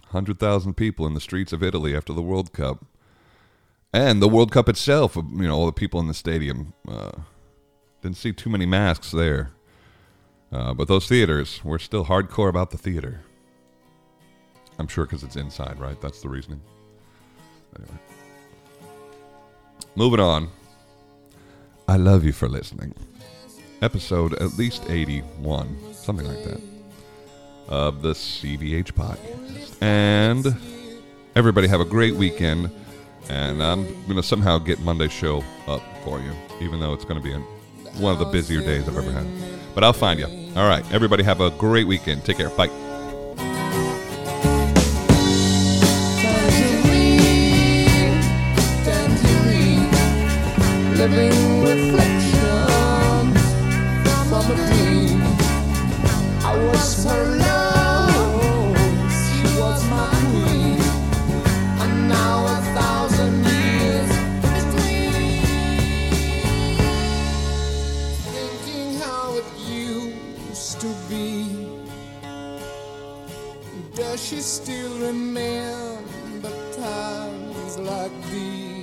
100,000 0.04 0.72
people 0.72 1.06
in 1.06 1.12
the 1.12 1.20
streets 1.20 1.52
of 1.52 1.62
Italy 1.62 1.94
after 1.94 2.14
the 2.14 2.22
World 2.22 2.54
Cup, 2.54 2.86
and 3.92 4.22
the 4.22 4.28
World 4.28 4.50
Cup 4.50 4.66
itself, 4.66 5.14
you 5.14 5.46
know, 5.46 5.54
all 5.54 5.66
the 5.66 5.72
people 5.72 6.00
in 6.00 6.06
the 6.06 6.14
stadium. 6.14 6.72
Uh, 6.88 7.12
didn't 8.00 8.16
see 8.16 8.32
too 8.32 8.48
many 8.48 8.64
masks 8.64 9.10
there. 9.10 9.50
Uh, 10.50 10.72
but 10.72 10.88
those 10.88 11.06
theaters, 11.06 11.60
we're 11.62 11.78
still 11.78 12.06
hardcore 12.06 12.48
about 12.48 12.70
the 12.70 12.78
theater. 12.78 13.20
I'm 14.78 14.88
sure 14.88 15.04
because 15.04 15.22
it's 15.22 15.36
inside, 15.36 15.78
right? 15.78 16.00
That's 16.00 16.22
the 16.22 16.30
reasoning. 16.30 16.62
Anyway. 17.78 17.98
Moving 19.96 20.20
on. 20.20 20.48
I 21.86 21.96
love 21.96 22.24
you 22.24 22.32
for 22.32 22.48
listening. 22.48 22.94
Episode 23.82 24.32
at 24.34 24.56
least 24.56 24.88
81, 24.88 25.76
something 26.06 26.26
like 26.26 26.42
that, 26.44 26.60
of 27.68 28.00
the 28.00 28.12
CVH 28.12 28.92
podcast. 28.92 29.82
And 29.82 30.46
everybody 31.34 31.66
have 31.66 31.80
a 31.80 31.84
great 31.84 32.14
weekend. 32.14 32.70
And 33.28 33.60
I'm 33.60 33.84
going 34.04 34.14
to 34.14 34.22
somehow 34.22 34.58
get 34.58 34.78
Monday's 34.78 35.12
show 35.12 35.42
up 35.66 35.82
for 36.04 36.20
you, 36.20 36.32
even 36.60 36.78
though 36.78 36.94
it's 36.94 37.04
going 37.04 37.20
to 37.20 37.24
be 37.24 37.34
one 38.00 38.12
of 38.12 38.20
the 38.20 38.24
busier 38.26 38.60
days 38.60 38.88
I've 38.88 38.96
ever 38.96 39.10
had. 39.10 39.26
But 39.74 39.82
I'll 39.82 39.92
find 39.92 40.20
you. 40.20 40.26
All 40.54 40.68
right. 40.68 40.84
Everybody 40.92 41.24
have 41.24 41.40
a 41.40 41.50
great 41.50 41.88
weekend. 41.88 42.24
Take 42.24 42.36
care. 42.36 42.50
Bye. 42.50 42.70
living 50.96 51.55
Does 73.96 74.22
she 74.28 74.40
still 74.40 74.92
remember 74.98 76.52
times 76.76 77.78
like 77.78 78.12
these? 78.30 78.76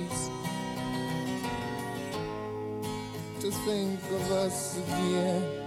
to 3.44 3.50
think 3.50 4.00
of 4.10 4.32
us 4.32 4.78
again. 4.78 5.63